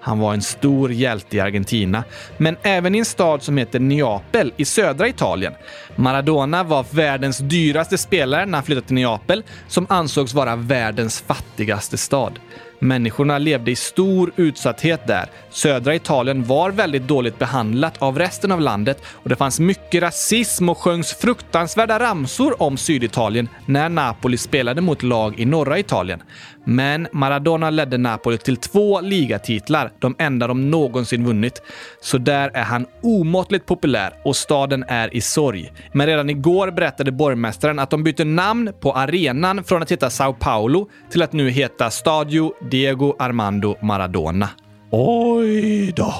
[0.06, 2.04] Han var en stor hjälte i Argentina,
[2.36, 5.52] men även i en stad som heter Neapel i södra Italien.
[5.96, 11.96] Maradona var världens dyraste spelare när han flyttade till Neapel, som ansågs vara världens fattigaste
[11.96, 12.38] stad.
[12.78, 15.30] Människorna levde i stor utsatthet där.
[15.50, 20.68] Södra Italien var väldigt dåligt behandlat av resten av landet och det fanns mycket rasism
[20.68, 26.22] och sjöngs fruktansvärda ramsor om Syditalien när Napoli spelade mot lag i norra Italien.
[26.68, 31.62] Men Maradona ledde Napoli till två ligatitlar, de enda de någonsin vunnit.
[32.00, 35.72] Så där är han omåttligt populär och staden är i sorg.
[35.92, 40.32] Men redan igår berättade borgmästaren att de bytte namn på arenan från att heta Sao
[40.32, 44.48] Paulo till att nu heta Stadio Diego Armando Maradona.
[44.90, 46.14] Oj då!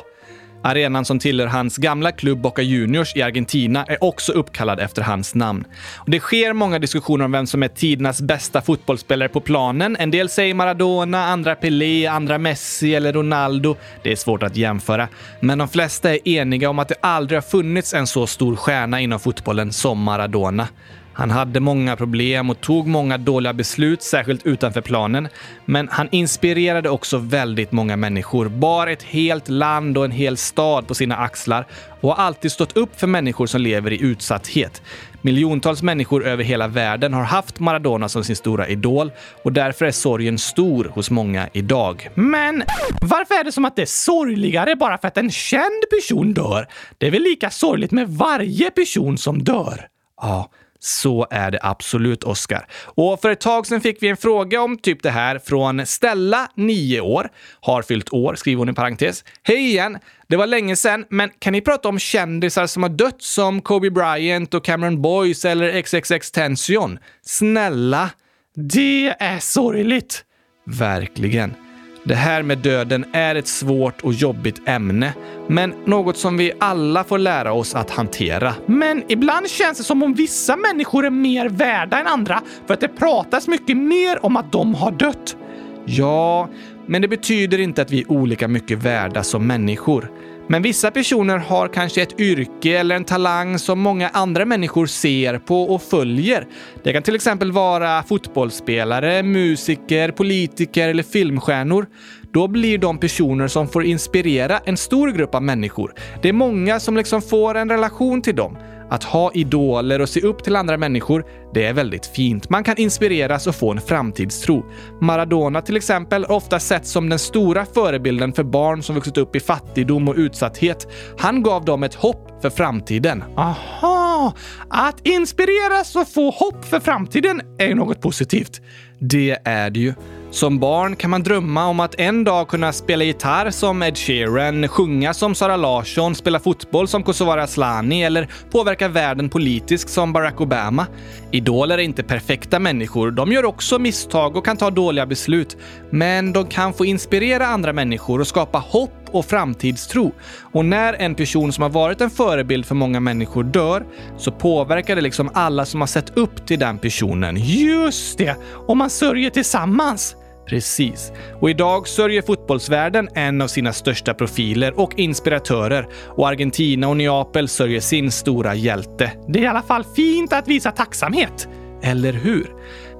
[0.67, 5.35] Arenan som tillhör hans gamla klubb Boca Juniors i Argentina är också uppkallad efter hans
[5.35, 5.65] namn.
[5.97, 9.97] Och det sker många diskussioner om vem som är tidernas bästa fotbollsspelare på planen.
[9.97, 13.77] En del säger Maradona, andra Pelé, andra Messi eller Ronaldo.
[14.03, 15.09] Det är svårt att jämföra.
[15.41, 19.01] Men de flesta är eniga om att det aldrig har funnits en så stor stjärna
[19.01, 20.69] inom fotbollen som Maradona.
[21.17, 25.29] Han hade många problem och tog många dåliga beslut, särskilt utanför planen.
[25.65, 30.89] Men han inspirerade också väldigt många människor, bar ett helt land och en hel stad
[30.89, 31.67] på sina axlar
[32.01, 34.83] och har alltid stått upp för människor som lever i utsatthet.
[35.23, 39.91] Miljontals människor över hela världen har haft Maradona som sin stora idol och därför är
[39.91, 42.09] sorgen stor hos många idag.
[42.15, 42.63] Men
[43.01, 46.69] varför är det som att det är sorgligare bara för att en känd person dör?
[46.99, 49.89] Det är väl lika sorgligt med varje person som dör?
[50.21, 52.67] Ja, så är det absolut, Oskar.
[52.85, 56.49] Och för ett tag sedan fick vi en fråga om typ det här från Stella,
[56.55, 57.29] 9 år.
[57.61, 59.25] Har fyllt år, skriver hon i parentes.
[59.43, 59.99] Hej igen!
[60.29, 63.91] Det var länge sedan, men kan ni prata om kändisar som har dött som Kobe
[63.91, 66.99] Bryant och Cameron Boyce eller XXX Tension?
[67.23, 68.11] Snälla!
[68.55, 70.25] Det är sorgligt.
[70.65, 71.66] Verkligen.
[72.09, 75.13] Det här med döden är ett svårt och jobbigt ämne,
[75.49, 78.55] men något som vi alla får lära oss att hantera.
[78.67, 82.81] Men ibland känns det som om vissa människor är mer värda än andra för att
[82.81, 85.37] det pratas mycket mer om att de har dött.
[85.85, 86.49] Ja,
[86.87, 90.11] men det betyder inte att vi är olika mycket värda som människor.
[90.49, 95.39] Men vissa personer har kanske ett yrke eller en talang som många andra människor ser
[95.39, 96.47] på och följer.
[96.83, 101.87] Det kan till exempel vara fotbollsspelare, musiker, politiker eller filmstjärnor.
[102.37, 105.95] Då blir de personer som får inspirera en stor grupp av människor.
[106.23, 108.59] Det är många som liksom får en relation till dem.
[108.91, 112.51] Att ha idoler och se upp till andra människor, det är väldigt fint.
[112.51, 114.65] Man kan inspireras och få en framtidstro.
[115.01, 119.37] Maradona till exempel är ofta sett som den stora förebilden för barn som vuxit upp
[119.37, 120.89] i fattigdom och utsatthet.
[121.19, 123.25] Han gav dem ett hopp för framtiden.
[123.37, 124.35] Aha!
[124.71, 128.61] Att inspireras och få hopp för framtiden är ju något positivt.
[128.99, 129.95] Det är det ju.
[130.37, 134.69] Som barn kan man drömma om att en dag kunna spela gitarr som Ed Sheeran,
[134.69, 140.41] sjunga som Sara Larsson, spela fotboll som Kosovare Asllani eller påverka världen politiskt som Barack
[140.41, 140.87] Obama.
[141.31, 143.11] Idoler är inte perfekta människor.
[143.11, 145.57] De gör också misstag och kan ta dåliga beslut.
[145.91, 150.13] Men de kan få inspirera andra människor och skapa hopp och framtidstro.
[150.53, 153.85] Och när en person som har varit en förebild för många människor dör
[154.19, 157.37] så påverkar det liksom alla som har sett upp till den personen.
[157.37, 158.37] Just det!
[158.67, 160.17] Och man sörjer tillsammans.
[160.47, 161.13] Precis.
[161.41, 167.49] Och idag sörjer fotbollsvärlden en av sina största profiler och inspiratörer och Argentina och Neapel
[167.49, 169.13] sörjer sin stora hjälte.
[169.29, 171.49] Det är i alla fall fint att visa tacksamhet.
[171.83, 172.47] Eller hur?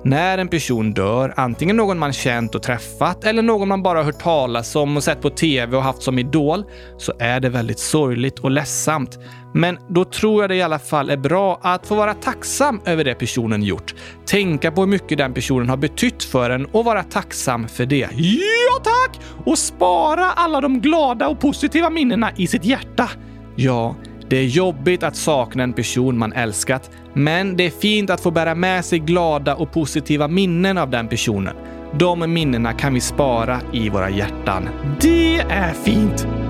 [0.07, 4.23] När en person dör, antingen någon man känt och träffat eller någon man bara hört
[4.23, 6.65] talas om och sett på TV och haft som idol,
[6.99, 9.19] så är det väldigt sorgligt och ledsamt.
[9.55, 13.05] Men då tror jag det i alla fall är bra att få vara tacksam över
[13.05, 13.95] det personen gjort.
[14.27, 18.09] Tänka på hur mycket den personen har betytt för en och vara tacksam för det.
[18.17, 19.21] Ja tack!
[19.45, 23.11] Och spara alla de glada och positiva minnena i sitt hjärta.
[23.57, 23.97] Ja,
[24.29, 28.31] det är jobbigt att sakna en person man älskat, men det är fint att få
[28.31, 31.57] bära med sig glada och positiva minnen av den personen.
[31.99, 34.69] De minnena kan vi spara i våra hjärtan.
[35.01, 36.46] Det är fint!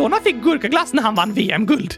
[0.00, 1.94] Maradona fick gurkaglass när han vann VM-guld?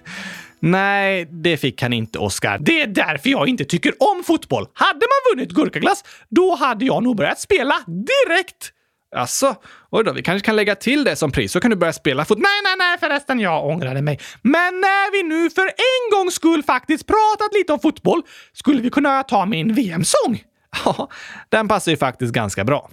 [0.60, 2.58] Nej, det fick han inte, Oscar.
[2.58, 4.66] Det är därför jag inte tycker om fotboll.
[4.72, 8.72] Hade man vunnit gurkaglass, då hade jag nog börjat spela direkt.
[9.16, 9.54] Alltså,
[9.90, 12.24] oj då, vi kanske kan lägga till det som pris så kan du börja spela
[12.24, 12.38] fot...
[12.38, 14.20] Nej, nej, nej förresten, jag ångrade mig.
[14.42, 18.90] Men när vi nu för en gångs skull faktiskt pratat lite om fotboll skulle vi
[18.90, 20.42] kunna ta min VM-sång.
[20.84, 21.08] Ja,
[21.48, 22.90] den passar ju faktiskt ganska bra.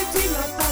[0.00, 0.67] Och jag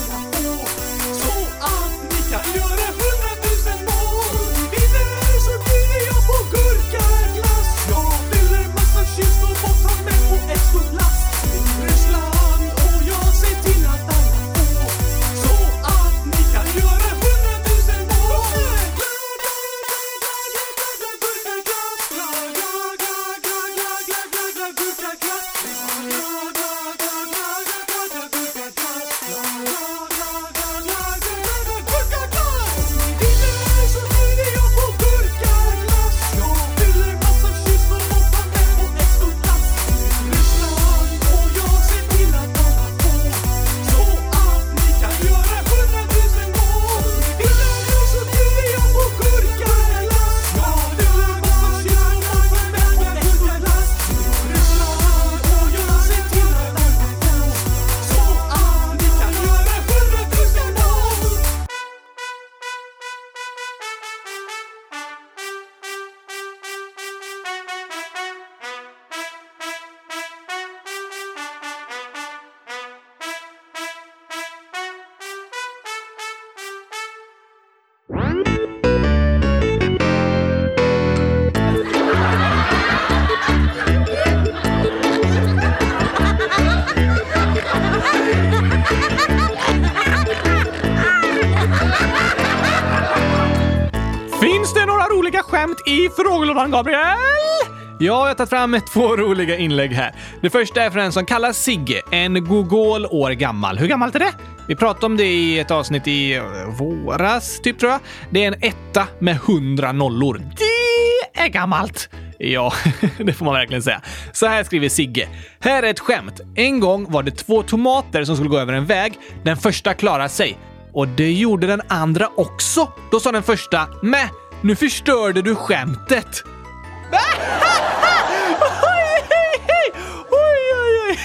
[98.06, 100.14] jag har tagit fram två roliga inlägg här.
[100.42, 103.78] Det första är från en som kallas Sigge, en gogol år gammal.
[103.78, 104.32] Hur gammalt är det?
[104.68, 106.42] Vi pratade om det i ett avsnitt i eh,
[106.78, 108.00] våras, typ tror jag.
[108.30, 110.42] Det är en etta med hundra nollor.
[110.56, 112.08] Det är gammalt!
[112.38, 112.72] Ja,
[113.18, 114.00] det får man verkligen säga.
[114.32, 115.28] Så här skriver Sigge.
[115.60, 116.40] Här är ett skämt.
[116.54, 119.18] En gång var det två tomater som skulle gå över en väg.
[119.44, 120.58] Den första klarade sig.
[120.92, 122.92] Och det gjorde den andra också.
[123.10, 124.28] Då sa den första, “Mäh,
[124.60, 126.44] nu förstörde du skämtet.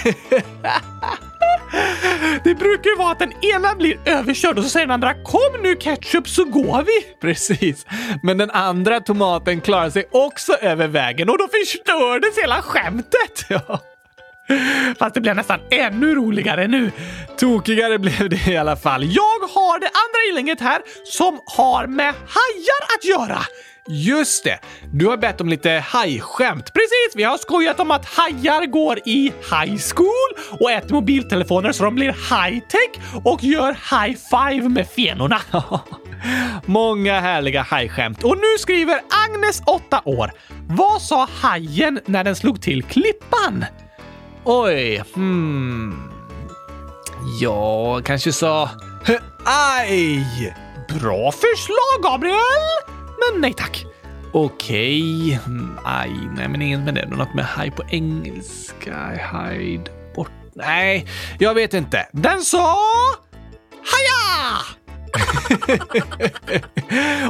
[2.44, 5.62] Det brukar ju vara att den ena blir överkörd och så säger den andra “Kom
[5.62, 7.86] nu ketchup så går vi!” Precis.
[8.22, 13.44] Men den andra tomaten klarar sig också över vägen och då förstördes hela skämtet.
[13.48, 13.80] Ja.
[14.98, 16.90] Fast det blev nästan ännu roligare nu.
[17.38, 19.04] Tokigare blev det i alla fall.
[19.04, 23.38] Jag har det andra inlägget här som har med hajar att göra.
[23.88, 24.58] Just det!
[24.92, 26.72] Du har bett om lite hajskämt.
[26.72, 27.12] Precis!
[27.14, 31.94] Vi har skojat om att hajar går i high school och äter mobiltelefoner så de
[31.94, 35.40] blir high-tech och gör high five med fenorna.
[36.66, 38.24] Många härliga hajskämt.
[38.24, 40.32] Och nu skriver Agnes, 8 år.
[40.68, 43.64] Vad sa hajen när den slog till klippan?
[44.44, 46.10] Oj, hmm.
[47.40, 48.70] Ja, kanske sa...
[49.44, 50.26] Aj!
[50.88, 53.01] Bra förslag, Gabriel!
[53.18, 53.86] Men nej tack.
[54.32, 55.40] Okej.
[55.44, 55.66] Okay.
[55.84, 57.06] Aj, nej men inget med det.
[57.06, 59.10] Något med haj på engelska.
[59.32, 60.30] Hide bort.
[60.54, 61.06] Nej,
[61.38, 62.08] jag vet inte.
[62.12, 62.76] Den sa...
[63.84, 64.58] Haja!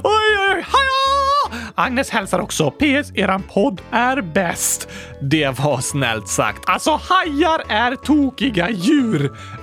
[0.03, 1.33] oj, oj, oj, haja!
[1.75, 2.71] Agnes hälsar också.
[2.71, 4.89] PS, eran podd är bäst.
[5.21, 6.63] Det var snällt sagt.
[6.67, 9.33] Alltså, hajar är tokiga djur.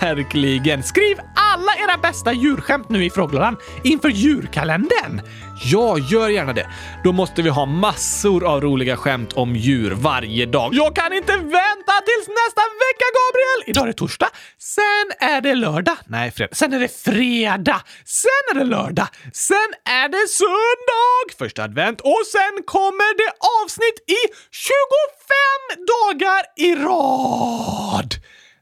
[0.00, 0.82] Verkligen.
[0.82, 5.20] Skriv alla era bästa djurskämt nu i frågelådan inför djurkalendern.
[5.64, 6.66] Ja, gör gärna det.
[7.04, 10.74] Då måste vi ha massor av roliga skämt om djur varje dag.
[10.74, 13.70] Jag kan inte vänta tills nästa vecka, Gabriel!
[13.70, 14.28] Idag är det torsdag,
[14.58, 15.96] sen är det lördag.
[16.06, 16.54] Nej, fredag.
[16.54, 17.82] Sen är det fredag.
[18.04, 19.06] Sen är det lördag.
[19.32, 21.38] Sen är det söndag!
[21.38, 22.00] Första advent.
[22.00, 24.20] Och sen kommer det avsnitt i
[24.50, 28.14] 25 dagar i rad!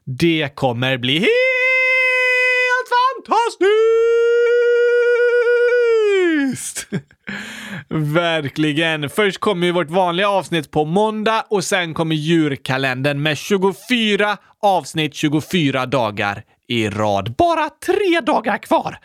[0.05, 4.34] Det kommer bli helt fantastiskt!
[7.89, 9.09] Verkligen.
[9.09, 15.15] Först kommer ju vårt vanliga avsnitt på måndag och sen kommer djurkalendern med 24 avsnitt
[15.15, 17.35] 24 dagar i rad.
[17.37, 18.97] Bara tre dagar kvar!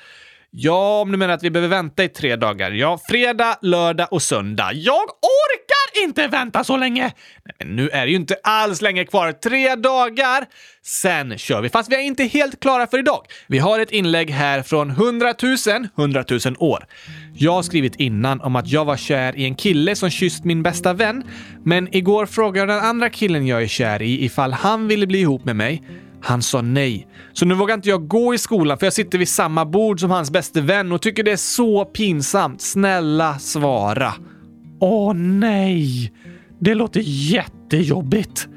[0.53, 2.71] Ja, om du menar att vi behöver vänta i tre dagar.
[2.71, 4.73] Ja, fredag, lördag och söndag.
[4.73, 7.03] Jag orkar inte vänta så länge!
[7.45, 9.33] Nej, men nu är det ju inte alls länge kvar.
[9.33, 10.45] Tre dagar!
[10.83, 13.27] Sen kör vi, fast vi är inte helt klara för idag.
[13.47, 16.87] Vi har ett inlägg här från 100 000, 100 000 år.
[17.35, 20.63] Jag har skrivit innan om att jag var kär i en kille som kysst min
[20.63, 21.25] bästa vän,
[21.65, 25.21] men igår frågade jag den andra killen jag är kär i ifall han ville bli
[25.21, 25.83] ihop med mig.
[26.23, 27.09] Han sa nej.
[27.33, 30.11] Så nu vågar inte jag gå i skolan för jag sitter vid samma bord som
[30.11, 32.61] hans bäste vän och tycker det är så pinsamt.
[32.61, 34.13] Snälla svara.
[34.81, 36.13] Åh nej!
[36.61, 38.49] Det låter jättejobbigt.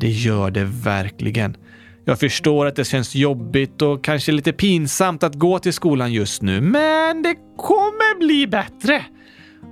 [0.00, 1.56] Det gör det verkligen.
[2.04, 6.42] Jag förstår att det känns jobbigt och kanske lite pinsamt att gå till skolan just
[6.42, 9.04] nu, men det kommer bli bättre.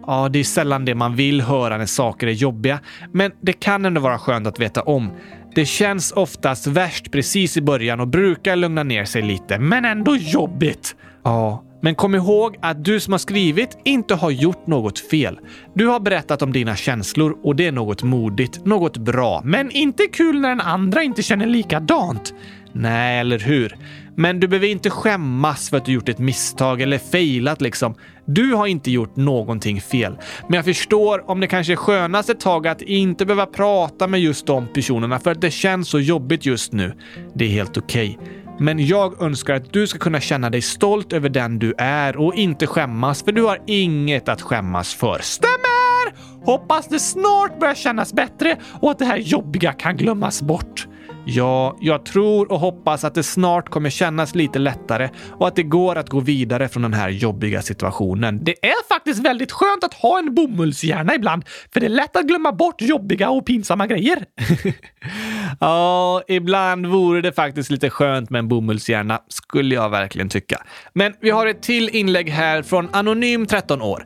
[0.07, 2.81] Ja, det är sällan det man vill höra när saker är jobbiga,
[3.13, 5.11] men det kan ändå vara skönt att veta om.
[5.57, 10.17] Det känns oftast värst precis i början och brukar lugna ner sig lite, men ändå
[10.17, 10.97] jobbigt.
[11.25, 15.39] Ja, men kom ihåg att du som har skrivit inte har gjort något fel.
[15.75, 20.07] Du har berättat om dina känslor och det är något modigt, något bra, men inte
[20.07, 22.35] kul när den andra inte känner likadant.
[22.79, 23.77] Nej, eller hur?
[24.17, 27.95] Men du behöver inte skämmas för att du gjort ett misstag eller failat liksom.
[28.27, 30.17] Du har inte gjort någonting fel.
[30.49, 34.21] Men jag förstår om det kanske är skönast ett tag att inte behöva prata med
[34.21, 36.93] just de personerna för att det känns så jobbigt just nu.
[37.35, 38.19] Det är helt okej.
[38.21, 38.33] Okay.
[38.59, 42.35] Men jag önskar att du ska kunna känna dig stolt över den du är och
[42.35, 45.19] inte skämmas, för du har inget att skämmas för.
[45.23, 46.47] Stämmer!
[46.47, 50.87] Hoppas det snart börjar kännas bättre och att det här jobbiga kan glömmas bort.
[51.29, 55.63] Ja, jag tror och hoppas att det snart kommer kännas lite lättare och att det
[55.63, 58.45] går att gå vidare från den här jobbiga situationen.
[58.45, 62.27] Det är faktiskt väldigt skönt att ha en bomullshjärna ibland, för det är lätt att
[62.27, 64.25] glömma bort jobbiga och pinsamma grejer.
[65.61, 70.63] ja, ibland vore det faktiskt lite skönt med en bomullshjärna, skulle jag verkligen tycka.
[70.93, 74.05] Men vi har ett till inlägg här från Anonym 13 år.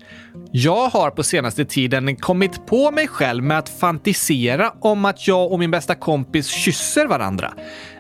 [0.53, 5.53] Jag har på senaste tiden kommit på mig själv med att fantisera om att jag
[5.53, 7.53] och min bästa kompis kysser varandra.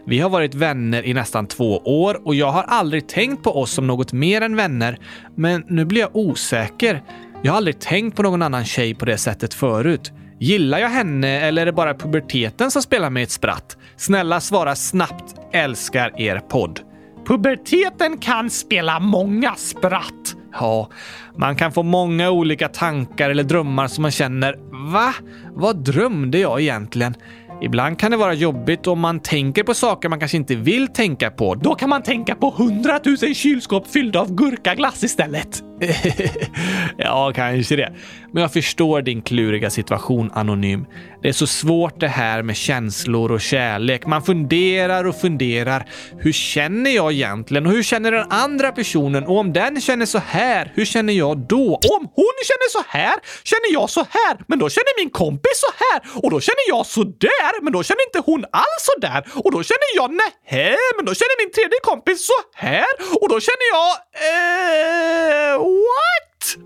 [0.07, 3.72] Vi har varit vänner i nästan två år och jag har aldrig tänkt på oss
[3.72, 4.99] som något mer än vänner,
[5.36, 7.03] men nu blir jag osäker.
[7.43, 10.12] Jag har aldrig tänkt på någon annan tjej på det sättet förut.
[10.38, 13.76] Gillar jag henne eller är det bara puberteten som spelar mig ett spratt?
[13.97, 15.34] Snälla svara snabbt.
[15.53, 16.80] Älskar er podd.
[17.26, 20.36] Puberteten kan spela många spratt.
[20.53, 20.88] Ja,
[21.36, 24.57] man kan få många olika tankar eller drömmar som man känner
[24.92, 25.14] “Va?
[25.55, 27.14] Vad drömde jag egentligen?”
[27.62, 31.30] Ibland kan det vara jobbigt om man tänker på saker man kanske inte vill tänka
[31.30, 31.55] på.
[31.55, 35.70] Då kan man tänka på hundratusen kylskåp fyllda av gurkaglass istället.
[36.99, 37.93] ja, kanske det.
[38.33, 40.87] Men jag förstår din kluriga situation, Anonym.
[41.22, 44.07] Det är så svårt det här med känslor och kärlek.
[44.07, 45.89] Man funderar och funderar.
[46.18, 47.66] Hur känner jag egentligen?
[47.66, 49.24] Och hur känner den andra personen?
[49.24, 51.64] Och om den känner så här, hur känner jag då?
[51.72, 53.14] Och om hon känner så här,
[53.45, 54.45] känner jag så här.
[54.47, 56.22] Men då känner min kompis så här.
[56.22, 57.62] Och då känner jag så där.
[57.62, 59.20] Men då känner inte hon alls så där.
[59.45, 60.76] Och då känner jag nähä.
[60.97, 62.91] men då känner min tredje kompis så här.
[63.20, 63.91] Och då känner jag...
[64.28, 66.57] Eh, what?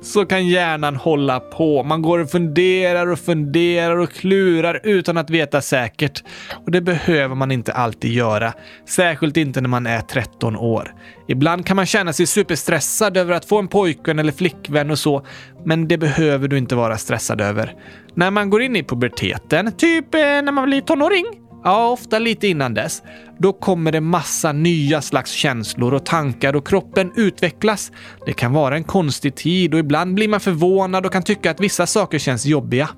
[0.00, 1.82] så kan hjärnan hålla på.
[1.82, 6.24] Man går och funderar och funderar och klurar utan att veta säkert.
[6.64, 8.52] Och det behöver man inte alltid göra.
[8.88, 10.94] Särskilt inte när man är 13 år.
[11.28, 15.26] Ibland kan man känna sig superstressad över att få en pojkvän eller flickvän och så,
[15.64, 17.74] men det behöver du inte vara stressad över.
[18.14, 22.48] När man går in i puberteten, typ eh, när man blir tonåring, Ja, ofta lite
[22.48, 23.02] innan dess.
[23.38, 27.92] Då kommer det massa nya slags känslor och tankar och kroppen utvecklas.
[28.26, 31.60] Det kan vara en konstig tid och ibland blir man förvånad och kan tycka att
[31.60, 32.88] vissa saker känns jobbiga.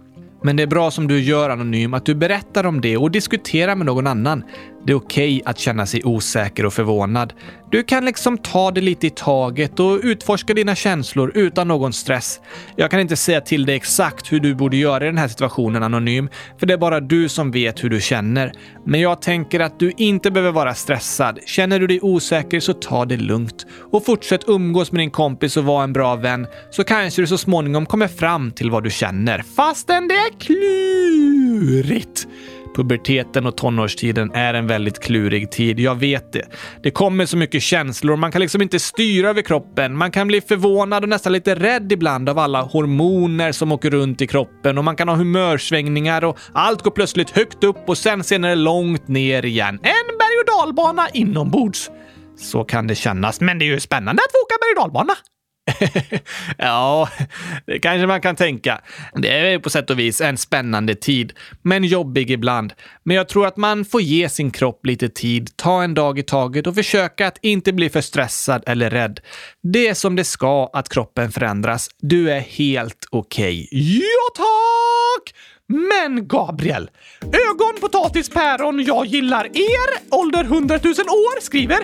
[0.43, 3.77] Men det är bra som du gör Anonym, att du berättar om det och diskuterar
[3.77, 4.45] med någon annan.
[4.87, 7.33] Det är okej okay att känna sig osäker och förvånad.
[7.71, 12.41] Du kan liksom ta det lite i taget och utforska dina känslor utan någon stress.
[12.77, 15.83] Jag kan inte säga till dig exakt hur du borde göra i den här situationen
[15.83, 16.29] anonym,
[16.59, 18.53] för det är bara du som vet hur du känner.
[18.87, 21.39] Men jag tänker att du inte behöver vara stressad.
[21.47, 25.65] Känner du dig osäker så ta det lugnt och fortsätt umgås med din kompis och
[25.65, 29.45] vara en bra vän så kanske du så småningom kommer fram till vad du känner.
[29.57, 32.27] Fastän det är klurigt.
[32.75, 36.49] Puberteten och tonårstiden är en väldigt klurig tid, jag vet det.
[36.83, 39.97] Det kommer så mycket känslor, man kan liksom inte styra över kroppen.
[39.97, 44.23] Man kan bli förvånad och nästan lite rädd ibland av alla hormoner som åker runt
[44.23, 48.25] i kroppen och man kan ha humörsvängningar och allt går plötsligt högt upp och sen
[48.25, 49.75] senare långt ner igen.
[49.75, 51.91] En berg och dalbana inombords.
[52.37, 55.15] Så kan det kännas, men det är ju spännande att få åka berg och dalbana.
[56.59, 57.09] ja,
[57.67, 58.81] det kanske man kan tänka.
[59.15, 62.73] Det är på sätt och vis en spännande tid, men jobbig ibland.
[63.03, 66.23] Men jag tror att man får ge sin kropp lite tid, ta en dag i
[66.23, 69.21] taget och försöka att inte bli för stressad eller rädd.
[69.63, 71.89] Det är som det ska att kroppen förändras.
[72.01, 73.69] Du är helt okej.
[73.71, 73.99] Okay.
[73.99, 75.35] Ja, tack!
[75.69, 76.91] Men Gabriel,
[77.23, 81.79] ögon, potatis, päron, jag gillar er, ålder 100 000 år, skriver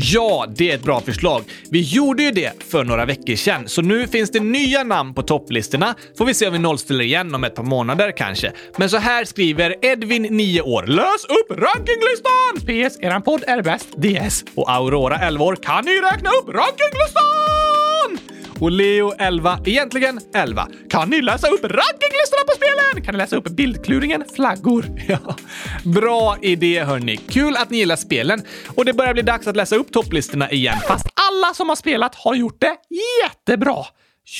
[0.00, 1.44] Ja, det är ett bra förslag.
[1.70, 5.22] Vi gjorde ju det för några veckor sedan, så nu finns det nya namn på
[5.22, 5.94] topplistorna.
[6.18, 8.52] Får vi se om vi nollställer igen om ett par månader kanske.
[8.76, 10.86] Men så här skriver Edvin, 9 år.
[10.86, 12.90] Lös upp rankinglistan!
[12.90, 13.88] PS, eran podd är bäst.
[13.96, 14.44] DS.
[14.54, 15.56] Och Aurora, 11 år.
[15.56, 17.57] Kan ni räkna upp rankinglistan?
[18.60, 20.68] Och Leo 11, egentligen 11.
[20.90, 23.04] Kan ni läsa upp rankinglistorna på spelen?
[23.04, 24.84] Kan ni läsa upp bildkluringen flaggor?
[25.08, 25.36] Ja,
[25.84, 27.16] bra idé hörni.
[27.16, 28.42] Kul att ni gillar spelen.
[28.76, 32.14] Och det börjar bli dags att läsa upp topplistorna igen, fast alla som har spelat
[32.14, 32.76] har gjort det
[33.22, 33.84] jättebra.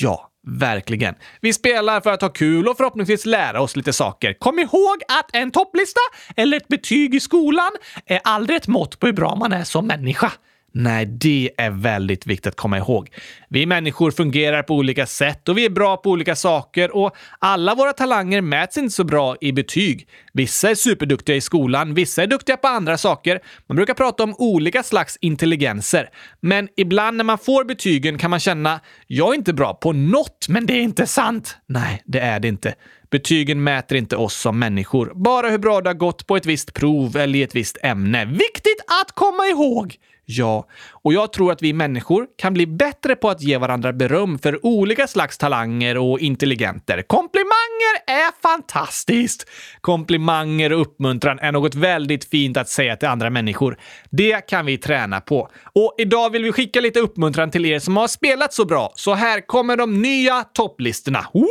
[0.01, 1.15] Ja, Verkligen.
[1.41, 4.33] Vi spelar för att ha kul och förhoppningsvis lära oss lite saker.
[4.33, 5.99] Kom ihåg att en topplista
[6.35, 7.71] eller ett betyg i skolan
[8.05, 10.31] är aldrig ett mått på hur bra man är som människa.
[10.71, 13.09] Nej, det är väldigt viktigt att komma ihåg.
[13.49, 17.75] Vi människor fungerar på olika sätt och vi är bra på olika saker och alla
[17.75, 20.07] våra talanger mäts inte så bra i betyg.
[20.33, 23.39] Vissa är superduktiga i skolan, vissa är duktiga på andra saker.
[23.67, 26.09] Man brukar prata om olika slags intelligenser.
[26.39, 30.47] Men ibland när man får betygen kan man känna “jag är inte bra på något”,
[30.49, 31.57] men det är inte sant.
[31.67, 32.75] Nej, det är det inte.
[33.11, 36.73] Betygen mäter inte oss som människor, bara hur bra det har gått på ett visst
[36.73, 38.25] prov eller i ett visst ämne.
[38.25, 39.95] Viktigt att komma ihåg!
[40.31, 44.39] Ja, och jag tror att vi människor kan bli bättre på att ge varandra beröm
[44.39, 47.01] för olika slags talanger och intelligenter.
[47.01, 49.49] Komplimanger är fantastiskt!
[49.81, 53.77] Komplimanger och uppmuntran är något väldigt fint att säga till andra människor.
[54.09, 55.49] Det kan vi träna på.
[55.73, 58.91] Och idag vill vi skicka lite uppmuntran till er som har spelat så bra.
[58.95, 61.25] Så här kommer de nya topplistorna.
[61.33, 61.47] Woho!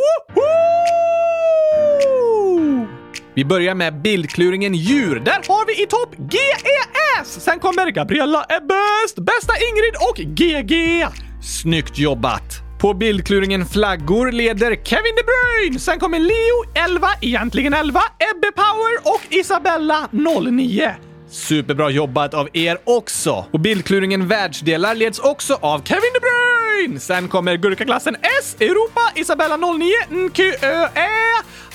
[3.34, 5.20] Vi börjar med bildkluringen djur.
[5.20, 6.97] Där har vi i topp GES!
[7.24, 11.06] Sen kommer Gabriella är bäst, bästa Ingrid och GG.
[11.42, 12.68] Snyggt jobbat!
[12.80, 15.78] På bildkluringen flaggor leder Kevin De Bruyne.
[15.78, 20.94] Sen kommer Leo 11, egentligen 11, Ebbe Power och Isabella 09.
[21.30, 23.44] Superbra jobbat av er också!
[23.52, 27.00] Och bildkluringen världsdelar leds också av Kevin De Bruyne!
[27.00, 31.08] Sen kommer gurkaklassen S, Europa, Isabella 09, NQÖE,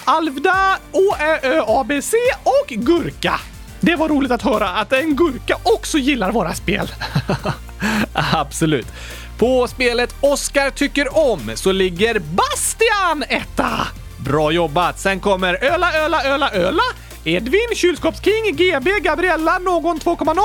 [0.06, 2.14] Alvda, ÅÄÖABC
[2.44, 3.40] och Gurka.
[3.86, 6.92] Det var roligt att höra att en gurka också gillar våra spel.
[8.14, 8.88] Absolut.
[9.38, 13.88] På spelet Oscar tycker om så ligger Bastian etta.
[14.18, 15.00] Bra jobbat!
[15.00, 16.84] Sen kommer Öla, Öla, Öla, Öla,
[17.24, 20.36] Edvin, Kylskåpsking, GB, Gabriella, Någon 2.0,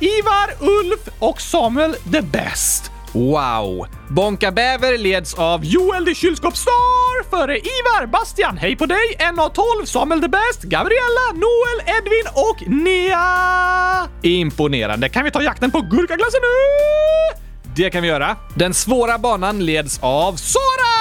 [0.00, 2.93] Ivar, Ulf och Samuel the Best.
[3.14, 3.86] Wow!
[4.08, 10.20] Bonka Bäver leds av Joel the Kylskåpsstar före Ivar, Bastian, hej på dig, NA12, Samuel
[10.20, 14.08] the Best, Gabriella, Noel, Edvin och Nea!
[14.22, 15.08] Imponerande.
[15.08, 16.46] Kan vi ta jakten på gurkaglassen nu?
[17.76, 18.36] Det kan vi göra.
[18.54, 20.94] Den svåra banan leds av Sara!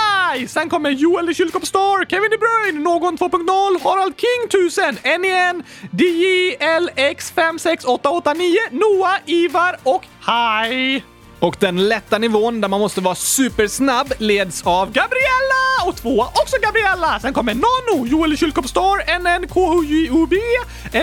[0.47, 8.55] Sen kommer Joel the Kylskåpsstar, Kevin De Bruyne, Någon 2.0, Harald King 1000, NEN, DJLX56889,
[8.71, 11.03] Noah, Ivar och Hi!
[11.43, 15.87] Och den lätta nivån där man måste vara supersnabb leds av Gabriella!
[15.87, 17.19] Och tvåa också Gabriella!
[17.19, 20.33] Sen kommer Nano, Joel Kylkopstar, NN, KHJOB,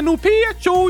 [0.03, 0.27] NOP,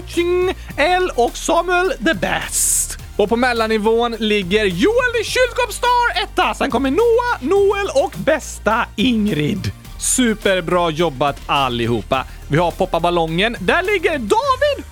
[0.07, 2.99] Ching L och Samuel the Best.
[3.17, 6.55] Och på mellannivån ligger Joel Kylkopstar etta.
[6.55, 9.73] Sen kommer Noah, Noel och bästa Ingrid.
[10.01, 12.25] Superbra jobbat allihopa.
[12.51, 13.57] Vi har poppa ballongen.
[13.61, 14.87] Där ligger David 100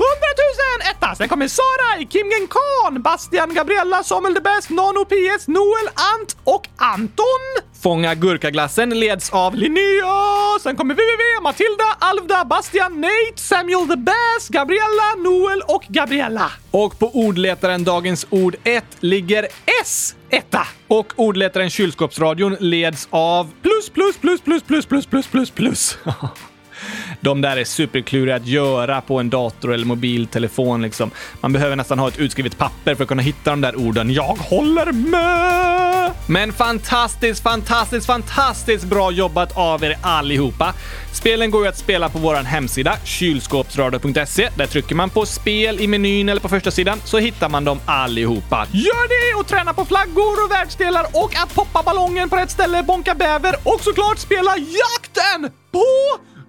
[0.80, 1.14] 000 etta.
[1.14, 6.68] Sen kommer Sara, Kimgen Khan, Bastian, Gabriella, Samuel the Best, Nano PS, Noel, Ant och
[6.76, 7.44] Anton.
[7.82, 10.58] Fånga gurkaglassen leds av Linnea.
[10.62, 16.52] Sen kommer VVV, Matilda, Alvda, Bastian, Nate, Samuel the Best, Gabriella, Noel och Gabriella.
[16.70, 19.48] Och på ordletaren Dagens Ord 1 ligger
[19.82, 20.66] S etta.
[20.88, 25.98] Och ordlättaren Kylskåpsradion leds av plus, plus, plus, plus, plus, plus, plus, plus, plus.
[27.20, 30.82] De där är superkluriga att göra på en dator eller mobiltelefon.
[30.82, 31.10] Liksom.
[31.40, 34.12] Man behöver nästan ha ett utskrivet papper för att kunna hitta de där orden.
[34.12, 35.87] Jag håller med!
[36.30, 40.74] Men fantastiskt, fantastiskt, fantastiskt bra jobbat av er allihopa.
[41.12, 44.50] Spelen går ju att spela på vår hemsida, kylskåpsradio.se.
[44.56, 47.80] Där trycker man på spel i menyn eller på första sidan så hittar man dem
[47.86, 48.66] allihopa.
[48.72, 52.82] Gör det och träna på flaggor och världsdelar och att poppa ballongen på rätt ställe,
[52.82, 55.84] bonka bäver och såklart spela jakten på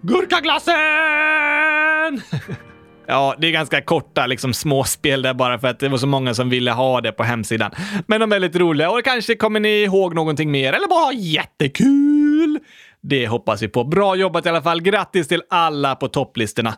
[0.02, 2.22] Gurkaglassen!
[3.10, 6.34] Ja, det är ganska korta liksom, småspel där bara för att det var så många
[6.34, 7.72] som ville ha det på hemsidan.
[8.08, 12.60] Men de är väldigt roliga och kanske kommer ni ihåg någonting mer eller bara jättekul.
[13.02, 13.84] Det hoppas vi på.
[13.84, 14.82] Bra jobbat i alla fall.
[14.82, 16.76] Grattis till alla på topplistorna.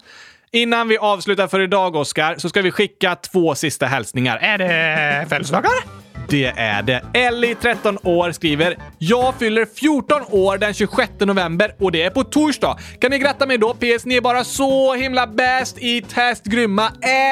[0.51, 4.37] Innan vi avslutar för idag, Oskar, så ska vi skicka två sista hälsningar.
[4.37, 5.71] Är det födelsedagar?
[6.31, 7.03] Det är det.
[7.13, 12.23] Ellie, 13 år, skriver “Jag fyller 14 år den 26 november och det är på
[12.23, 12.77] torsdag.
[12.99, 13.73] Kan ni gratta mig då?
[13.73, 14.05] PS.
[14.05, 16.91] Ni är bara så himla bäst i test, grymma.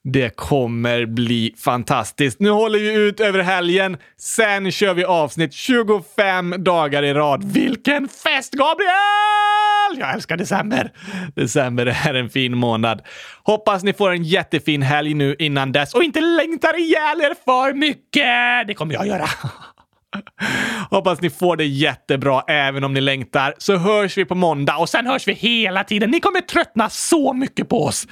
[0.03, 2.41] Det kommer bli fantastiskt.
[2.41, 3.97] Nu håller vi ut över helgen.
[4.19, 7.53] Sen kör vi avsnitt 25 dagar i rad.
[7.53, 9.50] Vilken fest, Gabriel!
[9.99, 10.93] Jag älskar december.
[11.37, 13.03] December är en fin månad.
[13.43, 17.75] Hoppas ni får en jättefin helg nu innan dess och inte längtar ihjäl er för
[17.75, 18.67] mycket.
[18.67, 19.27] Det kommer jag göra.
[20.91, 23.55] Hoppas ni får det jättebra även om ni längtar.
[23.59, 26.11] Så hörs vi på måndag och sen hörs vi hela tiden.
[26.11, 28.07] Ni kommer tröttna så mycket på oss.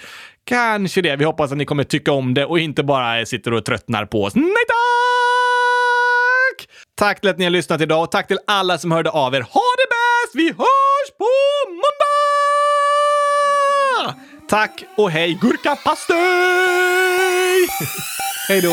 [0.45, 1.17] Kanske det.
[1.17, 4.25] Vi hoppas att ni kommer tycka om det och inte bara sitter och tröttnar på
[4.25, 4.35] oss.
[4.35, 5.28] Nej tack!
[6.99, 9.41] Tack till att ni har lyssnat idag och tack till alla som hörde av er.
[9.41, 10.35] Ha det bäst!
[10.35, 11.27] Vi hörs på
[11.69, 11.85] måndag!
[14.49, 16.19] Tack och hej gurkapastej!
[18.49, 18.71] hej då!